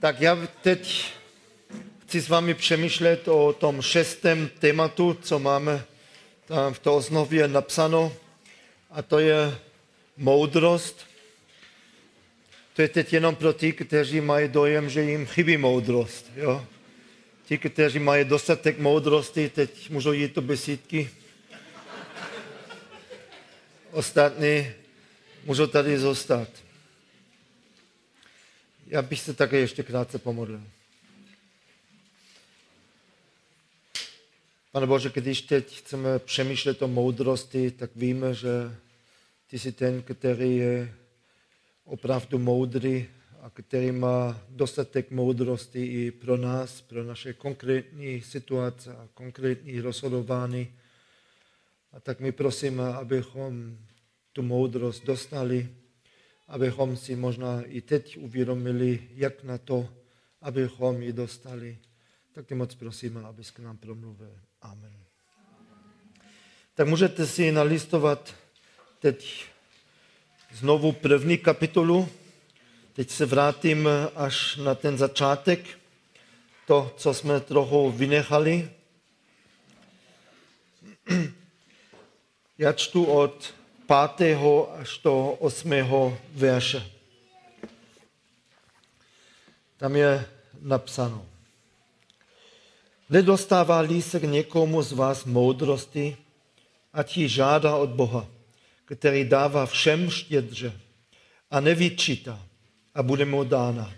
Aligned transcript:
Tak 0.00 0.20
já 0.20 0.38
teď 0.62 1.12
chci 2.06 2.20
s 2.20 2.28
vámi 2.28 2.54
přemýšlet 2.54 3.28
o 3.28 3.52
tom 3.52 3.82
šestém 3.82 4.50
tématu, 4.58 5.18
co 5.22 5.38
máme 5.38 5.84
tam 6.46 6.74
v 6.74 6.78
té 6.78 6.90
osnově 6.90 7.48
napsáno, 7.48 8.12
a 8.90 9.02
to 9.02 9.18
je 9.18 9.58
moudrost. 10.16 11.06
To 12.72 12.82
je 12.82 12.88
teď 12.88 13.12
jenom 13.12 13.34
pro 13.34 13.52
ty, 13.52 13.72
kteří 13.72 14.20
mají 14.20 14.48
dojem, 14.48 14.90
že 14.90 15.02
jim 15.02 15.26
chybí 15.26 15.56
moudrost. 15.56 16.30
Jo? 16.36 16.66
Ti, 17.44 17.58
kteří 17.58 17.98
mají 17.98 18.24
dostatek 18.24 18.78
moudrosti, 18.78 19.48
teď 19.48 19.90
můžou 19.90 20.12
jít 20.12 20.34
do 20.34 20.42
besídky. 20.42 21.10
Ostatní 23.92 24.72
můžou 25.44 25.66
tady 25.66 25.98
zůstat. 25.98 26.48
Já 28.86 29.02
bych 29.02 29.20
se 29.20 29.34
také 29.34 29.58
ještě 29.58 29.82
krátce 29.82 30.18
pomodlil. 30.18 30.62
Pane 34.72 34.86
Bože, 34.86 35.10
když 35.14 35.42
teď 35.42 35.78
chceme 35.78 36.18
přemýšlet 36.18 36.82
o 36.82 36.88
moudrosti, 36.88 37.70
tak 37.70 37.90
víme, 37.96 38.34
že 38.34 38.50
ty 39.46 39.58
jsi 39.58 39.72
ten, 39.72 40.02
který 40.02 40.56
je 40.56 40.94
opravdu 41.84 42.38
moudrý 42.38 43.08
a 43.40 43.50
který 43.50 43.92
má 43.92 44.40
dostatek 44.48 45.10
moudrosti 45.10 45.84
i 45.84 46.10
pro 46.10 46.36
nás, 46.36 46.80
pro 46.80 47.04
naše 47.04 47.32
konkrétní 47.32 48.20
situace 48.20 48.96
a 48.96 49.08
konkrétní 49.14 49.80
rozhodování. 49.80 50.72
A 51.92 52.00
tak 52.00 52.20
my 52.20 52.32
prosíme, 52.32 52.84
abychom 52.84 53.78
tu 54.32 54.42
moudrost 54.42 55.04
dostali, 55.04 55.68
abychom 56.48 56.96
si 56.96 57.16
možná 57.16 57.62
i 57.62 57.80
teď 57.80 58.18
uvědomili, 58.18 59.08
jak 59.14 59.44
na 59.44 59.58
to, 59.58 59.88
abychom 60.42 61.02
ji 61.02 61.12
dostali. 61.12 61.78
Tak 62.32 62.46
tě 62.46 62.54
moc 62.54 62.74
prosíme, 62.74 63.20
abys 63.22 63.50
k 63.50 63.58
nám 63.58 63.76
promluvil. 63.76 64.38
Amen. 64.62 64.96
Tak 66.74 66.88
můžete 66.88 67.26
si 67.26 67.52
nalistovat 67.52 68.34
teď 68.98 69.44
znovu 70.54 70.92
první 70.92 71.38
kapitolu. 71.38 72.08
Teď 72.92 73.10
se 73.10 73.26
vrátím 73.26 73.88
až 74.14 74.56
na 74.56 74.74
ten 74.74 74.98
začátek, 74.98 75.78
to, 76.66 76.94
co 76.96 77.14
jsme 77.14 77.40
trochu 77.40 77.90
vynechali. 77.90 78.70
Já 82.58 82.72
čtu 82.72 83.04
od 83.04 83.54
5. 83.86 84.36
až 84.78 84.98
do 85.04 85.30
8. 85.30 85.70
verše. 86.34 86.86
Tam 89.76 89.96
je 89.96 90.26
napsáno. 90.60 91.26
Nedostává-li 93.10 94.02
se 94.02 94.20
k 94.20 94.22
někomu 94.22 94.82
z 94.82 94.92
vás 94.92 95.24
moudrosti, 95.24 96.16
ať 96.92 97.16
ji 97.16 97.28
žádá 97.28 97.76
od 97.76 97.90
Boha, 97.90 98.26
který 98.84 99.24
dává 99.24 99.66
všem 99.66 100.10
štědře 100.10 100.80
a 101.50 101.60
nevyčítá 101.60 102.46
a 102.94 103.02
bude 103.02 103.24
mu 103.24 103.44
dána. 103.44 103.94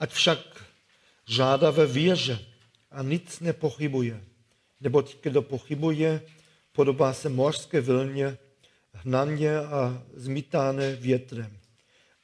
Ať 0.00 0.10
však 0.10 0.38
žádá 1.26 1.70
ve 1.70 1.86
věže 1.86 2.38
a 2.90 3.02
nic 3.02 3.40
nepochybuje, 3.40 4.24
neboť 4.80 5.16
kdo 5.22 5.42
pochybuje, 5.42 6.22
podobá 6.72 7.12
se 7.12 7.28
mořské 7.28 7.80
vlně, 7.80 8.38
hnaně 9.04 9.58
a 9.58 10.02
zmítané 10.14 10.96
větrem. 10.96 11.58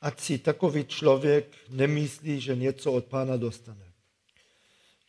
Ať 0.01 0.21
si 0.21 0.39
takový 0.39 0.85
člověk 0.85 1.57
nemyslí, 1.69 2.41
že 2.41 2.57
něco 2.57 2.93
od 2.93 3.05
pána 3.05 3.37
dostane. 3.37 3.93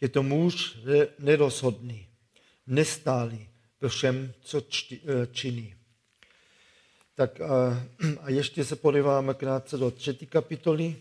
Je 0.02 0.10
to 0.10 0.24
muž 0.24 0.78
nerozhodný, 1.20 2.08
nestálý 2.68 3.48
ve 3.82 3.90
všem, 3.90 4.34
co 4.42 4.64
eh, 4.92 4.98
činí. 5.32 5.76
Tak 7.16 7.42
a, 7.42 7.88
a 8.22 8.30
ještě 8.30 8.66
se 8.66 8.76
podíváme 8.76 9.34
krátce 9.34 9.78
do 9.78 9.92
třetí 9.92 10.26
kapitoly, 10.26 10.96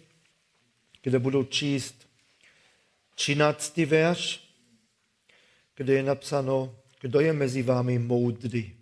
kde 1.03 1.19
budu 1.19 1.44
číst 1.44 2.09
13. 3.15 3.77
verš, 3.77 4.49
kde 5.77 5.94
je 5.94 6.03
napsáno, 6.03 6.77
kdo 7.00 7.21
je 7.21 7.33
mezi 7.33 7.62
vámi 7.62 7.99
moudrý 7.99 8.77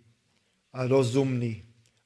a 0.73 0.87
rozumný, 0.87 1.63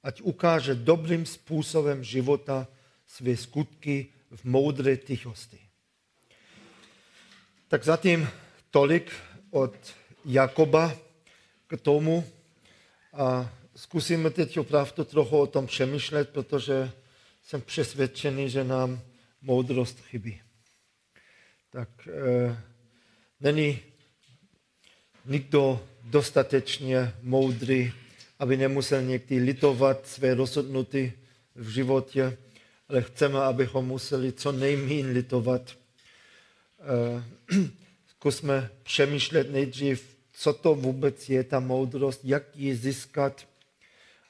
ať 0.08 0.22
ukáže 0.22 0.76
dobrým 0.76 1.26
způsobem 1.26 2.04
života 2.04 2.68
své 3.08 3.36
skutky 3.38 4.08
v 4.32 4.44
moudré 4.44 4.98
tichosti. 4.98 5.60
Tak 7.68 7.84
zatím 7.84 8.28
tolik 8.72 9.12
od 9.52 9.76
Jakoba 10.26 10.96
k 11.68 11.78
tomu 11.82 12.24
a 13.14 13.52
zkusíme 13.76 14.30
teď 14.30 14.58
opravdu 14.58 15.04
trochu 15.04 15.38
o 15.38 15.48
tom 15.48 15.68
přemýšlet, 15.68 16.30
protože 16.30 16.92
jsem 17.44 17.62
přesvědčený, 17.62 18.50
že 18.50 18.64
nám 18.64 19.02
moudrost 19.42 20.00
chybí. 20.00 20.42
Tak 21.72 22.08
e, 22.08 22.64
není 23.40 23.80
nikdo 25.26 25.84
dostatečně 26.04 27.14
moudrý, 27.22 27.94
aby 28.40 28.58
nemusel 28.58 29.02
někdy 29.02 29.40
litovat 29.40 30.08
své 30.08 30.34
rozhodnuty 30.34 31.14
v 31.56 31.70
životě, 31.70 32.38
ale 32.90 33.02
chceme, 33.02 33.40
abychom 33.40 33.86
museli 33.86 34.32
co 34.32 34.52
nejméně 34.52 35.12
litovat. 35.12 35.72
E, 36.80 37.24
zkusme 38.08 38.70
přemýšlet 38.84 39.52
nejdřív, 39.52 40.18
co 40.34 40.54
to 40.54 40.76
vůbec 40.76 41.30
je 41.30 41.44
ta 41.44 41.60
moudrost, 41.60 42.22
jak 42.24 42.44
ji 42.56 42.76
získat 42.76 43.48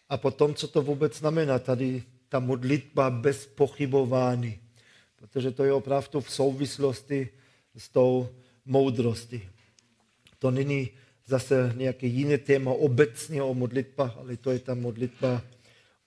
a 0.09 0.17
potom, 0.17 0.55
co 0.55 0.67
to 0.67 0.81
vůbec 0.81 1.17
znamená 1.17 1.59
tady 1.59 2.03
ta 2.29 2.39
modlitba 2.39 3.09
bez 3.09 3.45
pochybování, 3.45 4.59
protože 5.15 5.51
to 5.51 5.63
je 5.63 5.73
opravdu 5.73 6.21
v 6.21 6.31
souvislosti 6.31 7.29
s 7.77 7.89
tou 7.89 8.29
moudrostí. 8.65 9.49
To 10.39 10.51
není 10.51 10.89
zase 11.27 11.73
nějaké 11.75 12.07
jiné 12.07 12.37
téma 12.37 12.71
obecně 12.71 13.43
o 13.43 13.53
modlitbách, 13.53 14.17
ale 14.17 14.37
to 14.37 14.51
je 14.51 14.59
ta 14.59 14.73
modlitba 14.75 15.41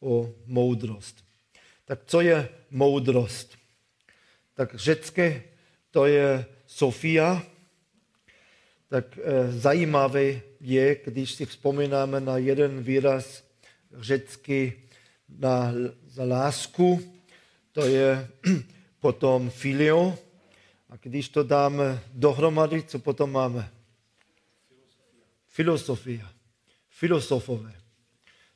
o 0.00 0.30
moudrost. 0.46 1.24
Tak 1.84 2.00
co 2.06 2.20
je 2.20 2.48
moudrost? 2.70 3.58
Tak 4.54 4.74
řecké 4.74 5.42
to 5.90 6.06
je 6.06 6.46
Sofia. 6.66 7.42
Tak 8.88 9.18
e, 9.18 9.52
zajímavé 9.52 10.40
je, 10.60 10.96
když 11.04 11.32
si 11.32 11.46
vzpomínáme 11.46 12.20
na 12.20 12.38
jeden 12.38 12.82
výraz 12.82 13.44
řecky 13.92 14.82
na, 15.28 15.72
za 16.06 16.24
lásku, 16.24 17.00
to 17.72 17.86
je 17.86 18.28
potom 19.00 19.50
filio. 19.50 20.18
A 20.90 20.96
když 20.96 21.28
to 21.28 21.42
dáme 21.42 22.00
dohromady, 22.12 22.82
co 22.82 22.98
potom 22.98 23.32
máme? 23.32 23.70
Filosofia. 25.50 26.32
Filosofové. 26.88 27.74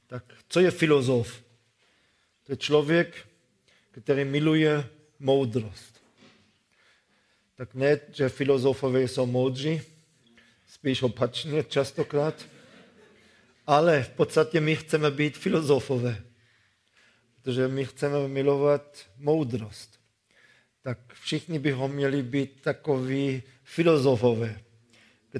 Tak 0.06 0.24
co 0.48 0.60
je 0.60 0.70
filozof? 0.70 1.42
To 2.44 2.52
je 2.52 2.56
člověk, 2.56 3.28
který 3.90 4.24
miluje 4.24 4.88
moudrost. 5.18 6.02
Tak 7.54 7.74
ne, 7.74 8.00
že 8.12 8.28
filozofové 8.28 9.02
jsou 9.02 9.26
moudří, 9.26 9.82
spíš 10.66 11.02
opačně 11.02 11.64
častokrát, 11.64 12.46
ale 13.66 14.02
v 14.02 14.10
podstatě 14.10 14.60
my 14.60 14.76
chceme 14.76 15.10
být 15.10 15.36
filozofové, 15.36 16.24
protože 17.34 17.68
my 17.68 17.84
chceme 17.84 18.28
milovat 18.28 19.10
moudrost. 19.16 20.00
Tak 20.82 20.98
všichni 21.12 21.58
bychom 21.58 21.92
měli 21.92 22.22
být 22.22 22.62
takoví 22.62 23.42
filozofové, 23.62 24.60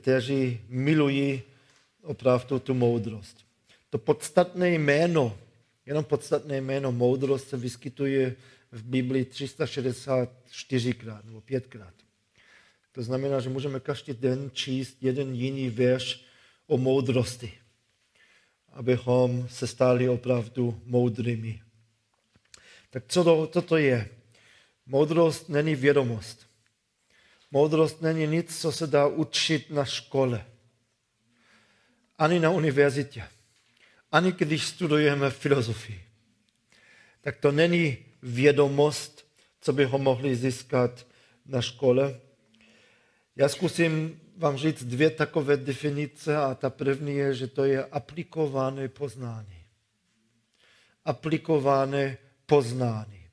kteří 0.01 0.61
milují 0.69 1.43
opravdu 2.03 2.59
tu 2.59 2.75
moudrost. 2.75 3.45
To 3.91 3.99
podstatné 3.99 4.71
jméno, 4.71 5.39
jenom 5.87 6.05
podstatné 6.05 6.57
jméno 6.61 6.93
moudrost 6.93 7.49
se 7.49 7.57
vyskytuje 7.57 8.37
v 8.73 8.83
Biblii 8.83 9.25
364krát 9.25 11.21
nebo 11.25 11.41
pětkrát. 11.41 11.95
To 12.93 13.03
znamená, 13.03 13.41
že 13.41 13.49
můžeme 13.49 13.81
každý 13.81 14.13
den 14.13 14.51
číst 14.53 14.97
jeden 15.01 15.35
jiný 15.35 15.71
verš 15.71 16.25
o 16.67 16.79
moudrosti, 16.79 17.53
abychom 18.73 19.49
se 19.49 19.67
stali 19.67 20.09
opravdu 20.09 20.81
moudrými. 20.85 21.61
Tak 22.91 23.05
co 23.09 23.25
to, 23.25 23.47
co 23.47 23.63
to 23.63 23.77
je? 23.77 24.09
Moudrost 24.87 25.49
není 25.49 25.75
vědomost. 25.75 26.54
Moudrost 27.55 28.03
není 28.03 28.27
nic, 28.27 28.61
co 28.61 28.73
se 28.73 28.87
dá 28.87 29.07
učit 29.07 29.71
na 29.71 29.85
škole, 29.85 30.47
ani 32.19 32.41
na 32.41 32.51
univerzitě, 32.51 33.25
ani 34.13 34.33
když 34.33 34.67
studujeme 34.67 35.31
filozofii. 35.31 36.05
Tak 37.21 37.37
to 37.37 37.53
není 37.53 37.99
vědomost, 38.23 39.27
co 39.61 39.73
bychom 39.73 40.03
mohli 40.03 40.37
získat 40.37 41.07
na 41.47 41.63
škole. 41.63 42.21
Já 43.37 43.49
zkusím 43.49 44.21
vám 44.37 44.57
říct 44.57 44.85
dvě 44.85 45.11
takové 45.11 45.57
definice 45.57 46.37
a 46.37 46.55
ta 46.55 46.71
první 46.71 47.17
je, 47.17 47.35
že 47.35 47.47
to 47.47 47.65
je 47.65 47.85
aplikované 47.85 48.89
poznání. 48.89 49.65
Aplikované 51.05 52.19
poznání. 52.47 53.27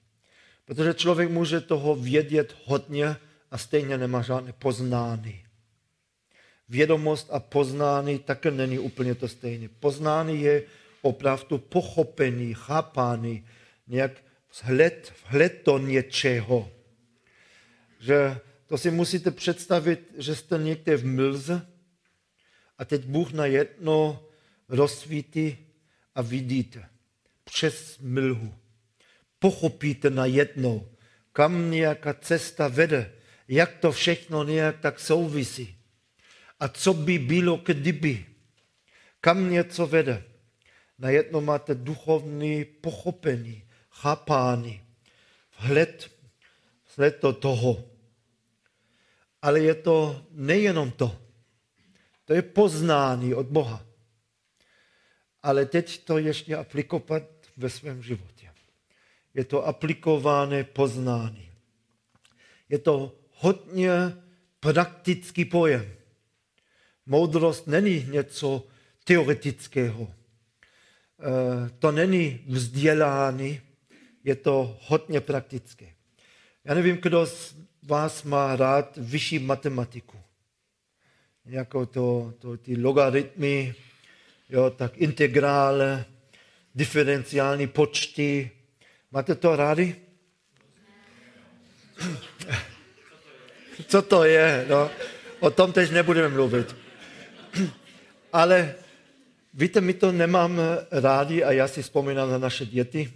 Protože 0.66 0.94
člověk 0.94 1.30
může 1.30 1.62
toho 1.62 1.96
vědět 1.96 2.56
hodně 2.66 3.16
a 3.52 3.58
stejně 3.58 3.98
nemá 3.98 4.22
žádné 4.22 4.54
poznání. 4.54 5.44
Vědomost 6.70 7.28
a 7.32 7.40
poznání 7.40 8.20
také 8.20 8.52
není 8.52 8.80
úplně 8.80 9.16
to 9.16 9.28
stejné. 9.28 9.68
Poznání 9.68 10.42
je 10.42 10.64
opravdu 11.02 11.58
pochopení, 11.58 12.54
chápání, 12.54 13.46
nějak 13.88 14.12
vhled, 14.64 15.14
vhled 15.30 15.62
do 15.66 15.78
něčeho. 15.78 16.72
Že 18.00 18.38
to 18.66 18.78
si 18.78 18.92
musíte 18.92 19.32
představit, 19.32 20.14
že 20.18 20.36
jste 20.36 20.58
někde 20.58 20.98
v 20.98 21.06
mlze 21.06 21.68
a 22.78 22.86
teď 22.86 23.06
Bůh 23.06 23.32
na 23.32 23.46
jedno 23.46 24.24
rozsvítí 24.70 25.58
a 26.16 26.22
vidíte 26.22 26.90
přes 27.44 27.98
mlhu. 28.00 28.54
Pochopíte 29.40 30.10
na 30.10 30.26
jedno, 30.26 30.88
kam 31.34 31.72
nějaká 31.72 32.14
cesta 32.14 32.68
vede, 32.68 33.14
jak 33.52 33.78
to 33.78 33.92
všechno 33.92 34.44
nějak 34.44 34.80
tak 34.80 35.00
souvisí. 35.00 35.78
A 36.60 36.68
co 36.68 36.94
by 36.94 37.20
bylo, 37.20 37.58
kdyby, 37.58 38.26
kam 39.22 39.52
něco 39.52 39.88
vede. 39.88 40.24
Najednou 41.00 41.42
máte 41.42 41.76
duchovní 41.76 42.66
pochopení, 42.66 43.64
chápání, 43.90 44.82
vhled, 45.60 46.12
vhled 46.96 47.22
do 47.22 47.34
toho. 47.34 47.84
Ale 49.42 49.60
je 49.60 49.76
to 49.76 50.26
nejenom 50.32 50.92
to. 50.92 51.22
To 52.26 52.34
je 52.34 52.42
poznání 52.42 53.34
od 53.34 53.46
Boha. 53.46 53.86
Ale 55.44 55.66
teď 55.66 56.04
to 56.04 56.18
ještě 56.18 56.56
aplikovat 56.56 57.24
ve 57.58 57.70
svém 57.70 58.04
životě. 58.04 58.52
Je 59.34 59.46
to 59.46 59.68
aplikované 59.68 60.64
poznání. 60.64 61.52
Je 62.70 62.80
to 62.80 63.21
hodně 63.42 63.92
praktický 64.60 65.46
pojem. 65.46 65.94
Moudrost 67.06 67.68
není 67.68 68.06
něco 68.10 68.68
teoretického. 69.04 70.08
Eh, 71.20 71.70
to 71.80 71.92
není 71.92 72.40
vzdělání, 72.48 73.62
je 74.24 74.36
to 74.36 74.78
hodně 74.82 75.22
praktické. 75.22 75.94
Já 76.66 76.74
nevím, 76.74 76.98
kdo 76.98 77.26
z 77.26 77.56
vás 77.84 78.24
má 78.24 78.56
rád 78.56 78.98
vyšší 78.98 79.40
matematiku. 79.40 80.18
Jako 81.46 81.86
to, 81.86 82.34
to 82.40 82.58
ty 82.58 82.82
logaritmy, 82.82 83.76
jo, 84.50 84.70
tak 84.70 84.98
integrále, 84.98 86.06
diferenciální 86.76 87.68
počty. 87.68 88.52
Máte 89.12 89.36
to 89.36 89.56
rádi? 89.56 89.96
Co 93.88 94.02
to 94.02 94.24
je? 94.24 94.66
No, 94.70 94.90
o 95.40 95.50
tom 95.50 95.74
teď 95.74 95.92
nebudeme 95.92 96.30
mluvit. 96.30 96.76
Ale 98.34 98.76
víte, 99.54 99.82
my 99.82 99.94
to 99.94 100.12
nemám 100.12 100.62
rádi 100.92 101.44
a 101.44 101.52
já 101.52 101.68
si 101.68 101.82
vzpomínám 101.82 102.32
na 102.32 102.38
naše 102.38 102.66
děti. 102.66 103.14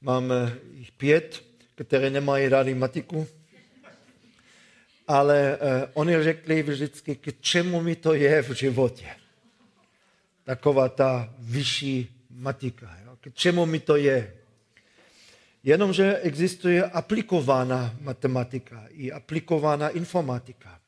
Mám 0.00 0.32
jich 0.74 0.92
pět, 0.92 1.42
které 1.74 2.10
nemají 2.10 2.48
rádi 2.48 2.74
matiku. 2.74 3.28
Ale 5.08 5.58
uh, 5.58 5.90
oni 5.94 6.22
řekli 6.22 6.62
vždycky, 6.62 7.16
k 7.16 7.40
čemu 7.40 7.80
mi 7.80 7.96
to 7.96 8.14
je 8.14 8.42
v 8.42 8.50
životě. 8.50 9.06
Taková 10.44 10.88
ta 10.88 11.34
vyšší 11.38 12.26
matika. 12.30 12.96
Jo? 13.04 13.16
K 13.20 13.34
čemu 13.34 13.66
mi 13.66 13.80
to 13.80 13.96
je? 13.96 14.32
Jenomže 15.62 16.18
existuje 16.18 16.84
aplikovaná 16.84 17.94
matematika 18.00 18.86
i 18.90 19.12
aplikovaná 19.12 19.88
informatika. 19.88 20.80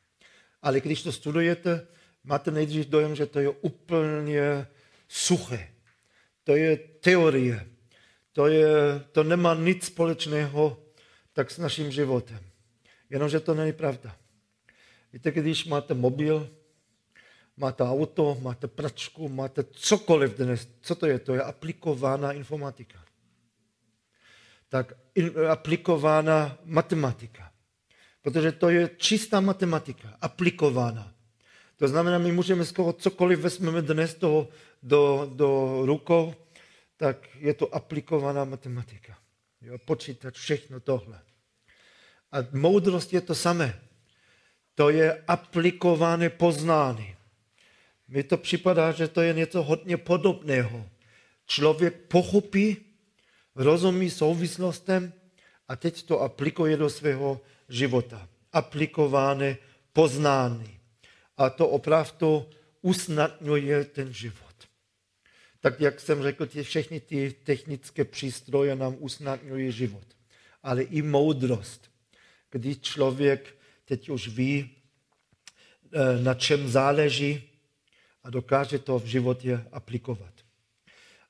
Ale 0.63 0.81
když 0.81 1.03
to 1.03 1.13
studujete, 1.13 1.87
máte 2.25 2.51
nejdřív 2.51 2.87
dojem, 2.87 3.15
že 3.17 3.27
to 3.27 3.41
je 3.41 3.49
úplně 3.49 4.67
suché. 5.09 5.69
To 6.45 6.57
je 6.57 6.77
teorie. 6.77 7.67
To, 8.33 8.47
je, 8.47 9.01
to 9.13 9.25
nemá 9.25 9.55
nic 9.55 9.85
společného 9.85 10.79
tak 11.33 11.51
s 11.51 11.59
naším 11.59 11.91
životem. 11.91 12.39
Jenomže 13.11 13.41
to 13.41 13.55
není 13.55 13.73
pravda. 13.73 14.17
Víte, 15.13 15.31
když 15.31 15.65
máte 15.65 15.95
mobil, 15.95 16.51
máte 17.57 17.85
auto, 17.85 18.39
máte 18.41 18.69
pračku, 18.69 19.29
máte 19.29 19.65
cokoliv 19.65 20.35
dnes, 20.37 20.69
co 20.81 20.95
to 20.95 21.07
je? 21.07 21.19
To 21.19 21.35
je 21.35 21.43
aplikovaná 21.43 22.33
informatika. 22.33 23.04
Tak 24.75 24.93
in, 25.15 25.31
aplikovaná 25.51 26.59
matematika. 26.65 27.53
Protože 28.23 28.53
to 28.53 28.69
je 28.69 28.91
čistá 28.97 29.41
matematika, 29.41 30.19
aplikovaná. 30.21 31.15
To 31.77 31.89
znamená, 31.89 32.19
my 32.19 32.33
můžeme 32.33 32.65
skoro 32.65 32.93
cokoliv 32.93 33.39
vezmeme 33.39 33.83
dnes 33.83 34.19
do, 34.19 34.49
do, 34.83 35.31
do 35.35 35.81
rukou, 35.87 36.35
tak 36.97 37.29
je 37.39 37.55
to 37.55 37.75
aplikovaná 37.75 38.45
matematika. 38.45 39.19
Jo, 39.63 39.79
počítat 39.79 40.35
všechno 40.35 40.81
tohle. 40.81 41.21
A 42.33 42.37
moudrost 42.53 43.13
je 43.13 43.21
to 43.21 43.35
samé. 43.35 43.81
To 44.75 44.91
je 44.91 45.23
aplikované 45.29 46.31
poznání. 46.31 47.15
Mně 48.09 48.23
to 48.23 48.37
připadá, 48.37 48.93
že 48.93 49.09
to 49.09 49.23
je 49.23 49.33
něco 49.35 49.63
hodně 49.63 49.97
podobného. 49.97 50.87
Člověk 51.47 51.95
pochopí, 51.95 52.84
rozumí 53.55 54.11
souvislostem 54.11 55.13
a 55.69 55.77
teď 55.77 56.03
to 56.03 56.21
aplikuje 56.21 56.77
do 56.77 56.91
svého 56.91 57.41
života. 57.69 58.29
Aplikované 58.53 59.57
poznání 59.93 60.79
a 61.37 61.51
to 61.51 61.69
opravdu 61.69 62.47
usnadňuje 62.83 63.85
ten 63.85 64.13
život. 64.13 64.55
Tak 65.61 65.81
jak 65.81 66.01
jsem 66.01 66.23
řekl, 66.23 66.47
ty, 66.47 66.63
všechny 66.63 67.01
ty 67.01 67.35
technické 67.45 68.05
přístroje 68.05 68.77
nám 68.77 68.97
usnadňují 68.99 69.73
život. 69.73 70.07
Ale 70.63 70.83
i 70.83 71.03
moudrost, 71.03 71.91
když 72.51 72.81
člověk 72.81 73.57
teď 73.85 74.09
už 74.09 74.29
ví, 74.29 74.71
eh, 75.93 76.23
na 76.23 76.35
čem 76.35 76.69
záleží 76.69 77.43
a 78.23 78.31
dokáže 78.31 78.79
to 78.79 78.99
v 78.99 79.07
životě 79.07 79.65
aplikovat. 79.73 80.35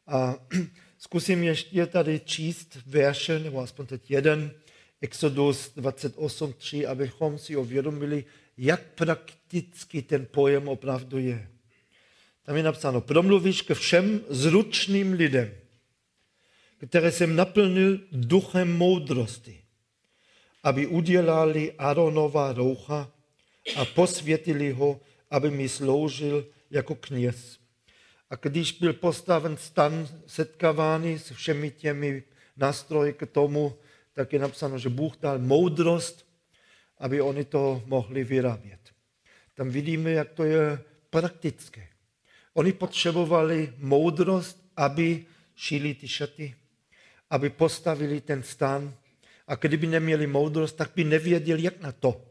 A 0.06 0.34
zkusím 1.04 1.44
ještě 1.44 1.86
tady 1.86 2.20
číst 2.24 2.78
verše, 2.86 3.38
nebo 3.38 3.60
aspoň 3.60 3.86
teď 3.86 4.10
jeden, 4.10 4.50
Exodus 5.00 5.76
28.3, 5.76 6.90
abychom 6.90 7.38
si 7.38 7.56
uvědomili, 7.56 8.24
jak 8.58 8.80
prakticky 8.94 10.02
ten 10.02 10.26
pojem 10.30 10.68
opravdu 10.68 11.18
je. 11.18 11.48
Tam 12.42 12.56
je 12.56 12.62
napsáno, 12.62 13.00
promluvíš 13.00 13.62
ke 13.62 13.74
všem 13.74 14.20
zručným 14.28 15.12
lidem, 15.12 15.54
které 16.88 17.12
jsem 17.12 17.36
naplnil 17.36 18.00
duchem 18.12 18.76
moudrosti, 18.76 19.62
aby 20.62 20.86
udělali 20.86 21.72
Aronova 21.78 22.52
roucha 22.52 23.12
a 23.76 23.84
posvětili 23.84 24.72
ho, 24.72 25.00
aby 25.30 25.50
mi 25.50 25.68
sloužil 25.68 26.46
jako 26.70 26.94
kněz. 26.94 27.63
A 28.34 28.38
když 28.42 28.72
byl 28.72 28.92
postaven 28.92 29.56
stan 29.56 30.08
setkávání 30.26 31.18
s 31.18 31.30
všemi 31.30 31.70
těmi 31.70 32.22
nástroji 32.56 33.12
k 33.12 33.26
tomu, 33.26 33.78
tak 34.12 34.32
je 34.32 34.38
napsáno, 34.38 34.78
že 34.78 34.88
Bůh 34.88 35.16
dal 35.16 35.38
moudrost 35.38 36.24
aby 36.98 37.20
oni 37.20 37.44
to 37.44 37.82
mohli 37.86 38.24
vyrábět. 38.24 38.80
Tam 39.54 39.70
vidíme, 39.70 40.10
jak 40.10 40.32
to 40.32 40.44
je 40.44 40.78
praktické. 41.10 41.88
Oni 42.54 42.72
potřebovali 42.72 43.72
moudrost, 43.78 44.64
aby 44.76 45.26
šili 45.56 45.94
ty 45.94 46.08
šaty, 46.08 46.54
aby 47.30 47.50
postavili 47.50 48.20
ten 48.20 48.42
stan. 48.42 48.94
A 49.46 49.54
kdyby 49.54 49.86
neměli 49.86 50.26
moudrost, 50.26 50.76
tak 50.76 50.90
by 50.94 51.04
nevěděli, 51.04 51.62
jak 51.62 51.80
na 51.80 51.92
to. 51.92 52.24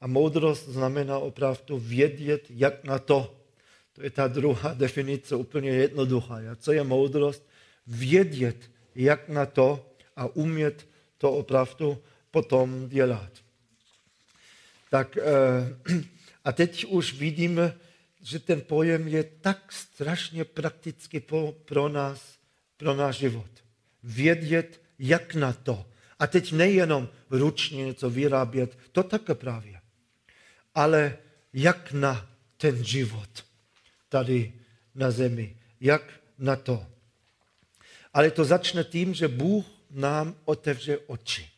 A 0.00 0.06
moudrost 0.06 0.68
znamená 0.68 1.18
opravdu 1.18 1.78
vědět, 1.78 2.46
jak 2.50 2.84
na 2.84 2.98
to. 2.98 3.37
To 3.98 4.04
je 4.04 4.10
ta 4.10 4.28
druhá 4.28 4.74
definice, 4.74 5.36
úplně 5.36 5.70
jednoduchá. 5.70 6.38
Co 6.56 6.72
je 6.72 6.84
moudrost? 6.84 7.42
Vědět, 7.86 8.70
jak 8.94 9.28
na 9.28 9.46
to 9.46 9.90
a 10.16 10.26
umět 10.26 10.86
to 11.18 11.32
opravdu 11.32 11.98
potom 12.30 12.88
dělat. 12.88 13.30
Tak 14.90 15.18
eh, 15.18 15.22
a 16.44 16.52
teď 16.52 16.84
už 16.84 17.14
vidíme, 17.14 17.74
že 18.22 18.38
ten 18.38 18.60
pojem 18.60 19.08
je 19.08 19.24
tak 19.24 19.72
strašně 19.72 20.44
praktický 20.44 21.20
pro 21.64 21.88
nás, 21.88 22.38
pro 22.76 22.94
náš 22.94 23.16
život. 23.16 23.50
Vědět, 24.02 24.80
jak 24.98 25.34
na 25.34 25.52
to 25.52 25.86
A 26.18 26.26
teď 26.26 26.52
nejenom 26.52 27.08
ručně 27.30 27.86
něco 27.86 28.10
vyrábět, 28.10 28.78
to 28.92 29.02
také 29.02 29.34
právě. 29.34 29.80
Ale 30.74 31.18
jak 31.52 31.92
na 31.92 32.30
ten 32.56 32.84
život 32.84 33.47
tady 34.08 34.52
na 34.94 35.10
zemi, 35.10 35.56
jak 35.80 36.02
na 36.38 36.56
to. 36.56 36.86
Ale 38.14 38.30
to 38.30 38.44
začne 38.44 38.84
tím, 38.84 39.14
že 39.14 39.28
Bůh 39.28 39.64
nám 39.90 40.34
otevře 40.44 40.98
oči, 41.06 41.48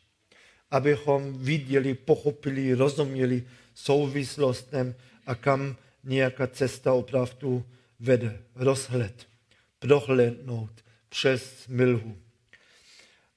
abychom 0.71 1.43
viděli, 1.43 1.93
pochopili, 1.93 2.73
rozuměli 2.73 3.47
souvislostem 3.73 4.95
a 5.25 5.35
kam 5.35 5.75
nějaká 6.03 6.47
cesta 6.47 6.93
opravdu 6.93 7.65
vede. 7.99 8.41
Rozhled, 8.55 9.27
prohlédnout 9.79 10.71
přes 11.09 11.67
milhu. 11.67 12.17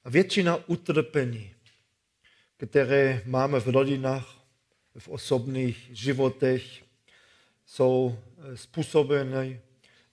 A 0.04 0.10
většina 0.10 0.68
utrpení, 0.68 1.54
které 2.56 3.22
máme 3.26 3.60
v 3.60 3.68
rodinách, 3.68 4.44
v 4.98 5.08
osobních 5.08 5.90
životech, 5.92 6.62
jsou 7.66 8.18
způsobeny 8.54 9.60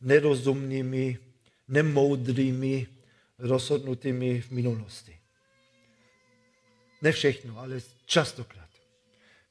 nerozumnými, 0.02 1.18
nemoudrými 1.68 2.88
rozhodnutými 3.40 4.42
v 4.42 4.52
minulosti. 4.52 5.18
Ne 7.02 7.12
všechno, 7.12 7.60
ale 7.60 7.80
častokrát. 8.06 8.70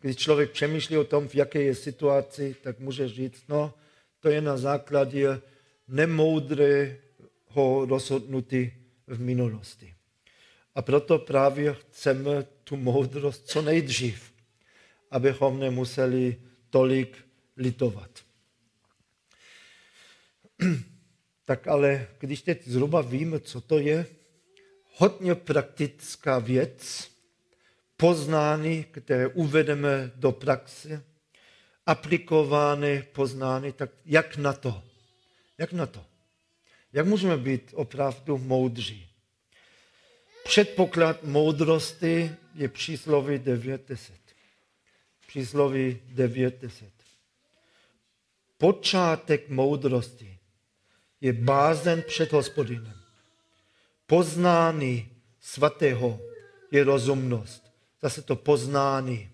Když 0.00 0.16
člověk 0.16 0.50
přemýšlí 0.50 0.96
o 0.96 1.04
tom, 1.04 1.28
v 1.28 1.34
jaké 1.34 1.62
je 1.62 1.74
situaci, 1.74 2.56
tak 2.62 2.78
může 2.78 3.08
říct, 3.08 3.44
no, 3.48 3.74
to 4.20 4.28
je 4.28 4.40
na 4.40 4.56
základě 4.56 5.40
nemoudrého 5.88 6.96
rozhodnutí 7.88 8.72
v 9.06 9.20
minulosti. 9.20 9.94
A 10.74 10.82
proto 10.82 11.18
právě 11.18 11.74
chceme 11.74 12.42
tu 12.64 12.76
moudrost 12.76 13.48
co 13.48 13.62
nejdřív, 13.62 14.32
abychom 15.10 15.60
nemuseli 15.60 16.36
tolik 16.70 17.16
litovat. 17.56 18.10
Tak 21.50 21.66
ale 21.66 22.06
když 22.18 22.42
teď 22.42 22.68
zhruba 22.68 23.00
víme, 23.00 23.40
co 23.40 23.60
to 23.60 23.78
je, 23.78 24.06
hodně 24.96 25.34
praktická 25.34 26.38
věc, 26.38 27.10
poznání, 27.96 28.84
které 28.84 29.26
uvedeme 29.26 30.10
do 30.14 30.32
praxe, 30.32 31.04
aplikované 31.86 33.02
poznání, 33.02 33.72
tak 33.72 33.90
jak 34.06 34.36
na 34.36 34.52
to? 34.52 34.82
Jak 35.58 35.72
na 35.72 35.86
to? 35.86 36.04
Jak 36.92 37.06
můžeme 37.06 37.36
být 37.36 37.70
opravdu 37.74 38.38
moudří? 38.38 39.06
Předpoklad 40.44 41.24
moudrosti 41.24 42.30
je 42.54 42.68
přísloví 42.68 43.38
9.10. 43.38 44.12
Přísloví 45.26 46.00
9.10. 46.14 46.84
Počátek 48.58 49.48
moudrosti 49.48 50.39
je 51.20 51.32
bázen 51.32 52.02
před 52.02 52.32
hospodinem. 52.32 53.00
Poznání 54.06 55.10
svatého 55.40 56.20
je 56.70 56.84
rozumnost. 56.84 57.72
Zase 58.02 58.22
to 58.22 58.36
poznání 58.36 59.30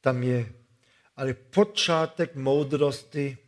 tam 0.00 0.22
je. 0.22 0.52
Ale 1.16 1.34
počátek 1.34 2.34
moudrosti 2.34 3.38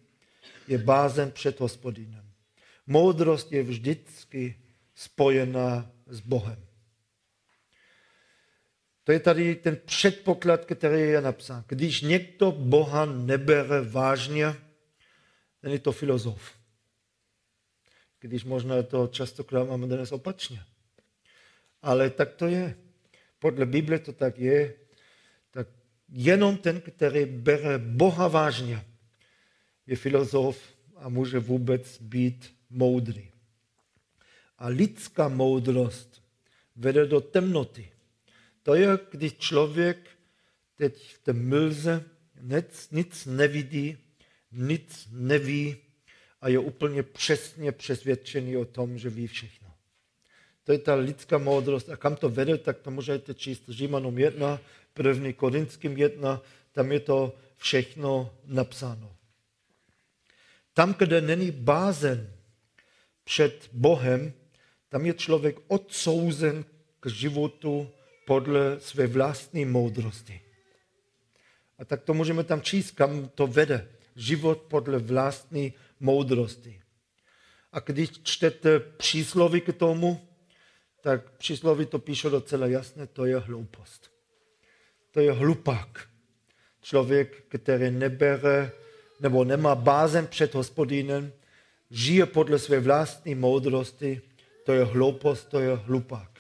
je 0.69 0.79
bázen 0.79 1.31
před 1.31 1.61
hospodinem. 1.61 2.31
Moudrost 2.87 3.53
je 3.53 3.63
vždycky 3.63 4.59
spojená 4.95 5.91
s 6.07 6.21
Bohem. 6.21 6.67
To 9.05 9.13
je 9.13 9.21
tady 9.21 9.55
ten 9.55 9.77
předpoklad, 9.85 10.65
který 10.65 11.01
je 11.01 11.21
napsán. 11.21 11.65
Když 11.67 12.01
někdo 12.01 12.53
Boha 12.53 13.05
nebere 13.07 13.81
vážně, 13.81 14.55
není 15.63 15.79
to 15.79 15.93
filozof. 15.93 16.60
Když 18.21 18.45
možná 18.45 18.83
to 18.83 19.07
častokrát 19.07 19.69
máme 19.69 19.87
dnes 19.87 20.13
opačně. 20.13 20.63
Ale 21.83 22.11
tak 22.11 22.35
to 22.35 22.47
je. 22.47 22.77
Podle 23.39 23.67
Bible 23.67 23.99
to 23.99 24.13
tak 24.13 24.39
je. 24.39 24.75
Tak 25.51 25.69
jenom 26.09 26.57
ten, 26.57 26.81
který 26.81 27.25
bere 27.25 27.79
Boha 27.79 28.29
vážně, 28.29 28.85
je 29.87 29.97
filozof 29.97 30.63
a 30.97 31.09
může 31.09 31.39
vůbec 31.39 32.03
být 32.03 32.55
moudrý. 32.71 33.31
A 34.59 34.69
lidská 34.69 35.29
moudrost 35.29 36.23
vede 36.77 37.07
do 37.07 37.21
temnoty. 37.21 37.93
To 38.63 38.75
je, 38.75 38.99
když 39.11 39.37
člověk 39.37 40.11
teď 40.77 41.15
v 41.15 41.19
té 41.19 41.33
mlze 41.33 42.05
nic, 42.41 42.91
nic 42.91 43.27
nevidí, 43.27 43.99
nic 44.53 45.09
neví 45.13 45.77
a 46.41 46.49
je 46.49 46.59
úplně 46.59 47.03
přesně 47.03 47.73
přesvědčený 47.73 48.57
o 48.57 48.65
tom, 48.65 48.99
že 48.99 49.11
ví 49.11 49.27
všechno. 49.27 49.69
To 50.65 50.73
je 50.73 50.79
ta 50.79 50.95
lidská 50.95 51.39
moudrost. 51.39 51.89
A 51.89 51.97
kam 51.97 52.17
to 52.17 52.29
vede, 52.29 52.59
tak 52.59 52.79
to 52.79 52.91
můžete 52.91 53.35
číst 53.35 53.69
Římanům 53.69 54.19
1, 54.19 54.61
první 54.95 55.33
Korinským 55.33 55.97
1, 55.97 56.43
tam 56.73 56.93
je 56.93 57.01
to 57.01 57.37
všechno 57.57 58.35
napsáno. 58.45 59.17
Tam, 60.75 60.95
kde 60.99 61.21
není 61.21 61.51
bázen 61.51 62.33
před 63.25 63.69
Bohem, 63.73 64.33
tam 64.89 65.07
je 65.07 65.15
člověk 65.15 65.57
odsouzen 65.67 66.65
k 67.01 67.07
životu 67.07 67.91
podle 68.27 68.81
své 68.81 69.07
vlastní 69.07 69.65
moudrosti. 69.65 70.41
A 71.79 71.85
tak 71.85 72.03
to 72.03 72.15
můžeme 72.15 72.45
tam 72.45 72.63
číst, 72.63 72.91
kam 72.91 73.29
to 73.29 73.47
vede. 73.47 73.89
Život 74.17 74.59
podle 74.59 74.99
vlastní 74.99 75.73
moudrosti. 76.01 76.83
A 77.73 77.81
když 77.81 78.11
čtete 78.23 78.81
přísloví 78.81 79.61
k 79.61 79.73
tomu, 79.73 80.29
tak 81.01 81.31
přísloví 81.31 81.87
to 81.87 81.99
píše 81.99 82.31
docela 82.31 82.67
jasně, 82.67 83.07
to 83.07 83.25
je 83.25 83.39
hloupost. 83.39 84.11
To 85.11 85.21
je 85.21 85.33
hlupák. 85.33 86.09
Člověk, 86.83 87.45
který 87.49 87.91
nebere 87.91 88.73
nebo 89.21 89.45
nemá 89.45 89.75
bázem 89.75 90.27
před 90.27 90.55
hospodinem, 90.55 91.33
žije 91.91 92.27
podle 92.27 92.59
své 92.59 92.81
vlastní 92.81 93.35
moudrosti, 93.35 94.21
to 94.65 94.73
je 94.73 94.85
hloupost, 94.85 95.45
to 95.45 95.61
je 95.61 95.77
hlupák. 95.77 96.31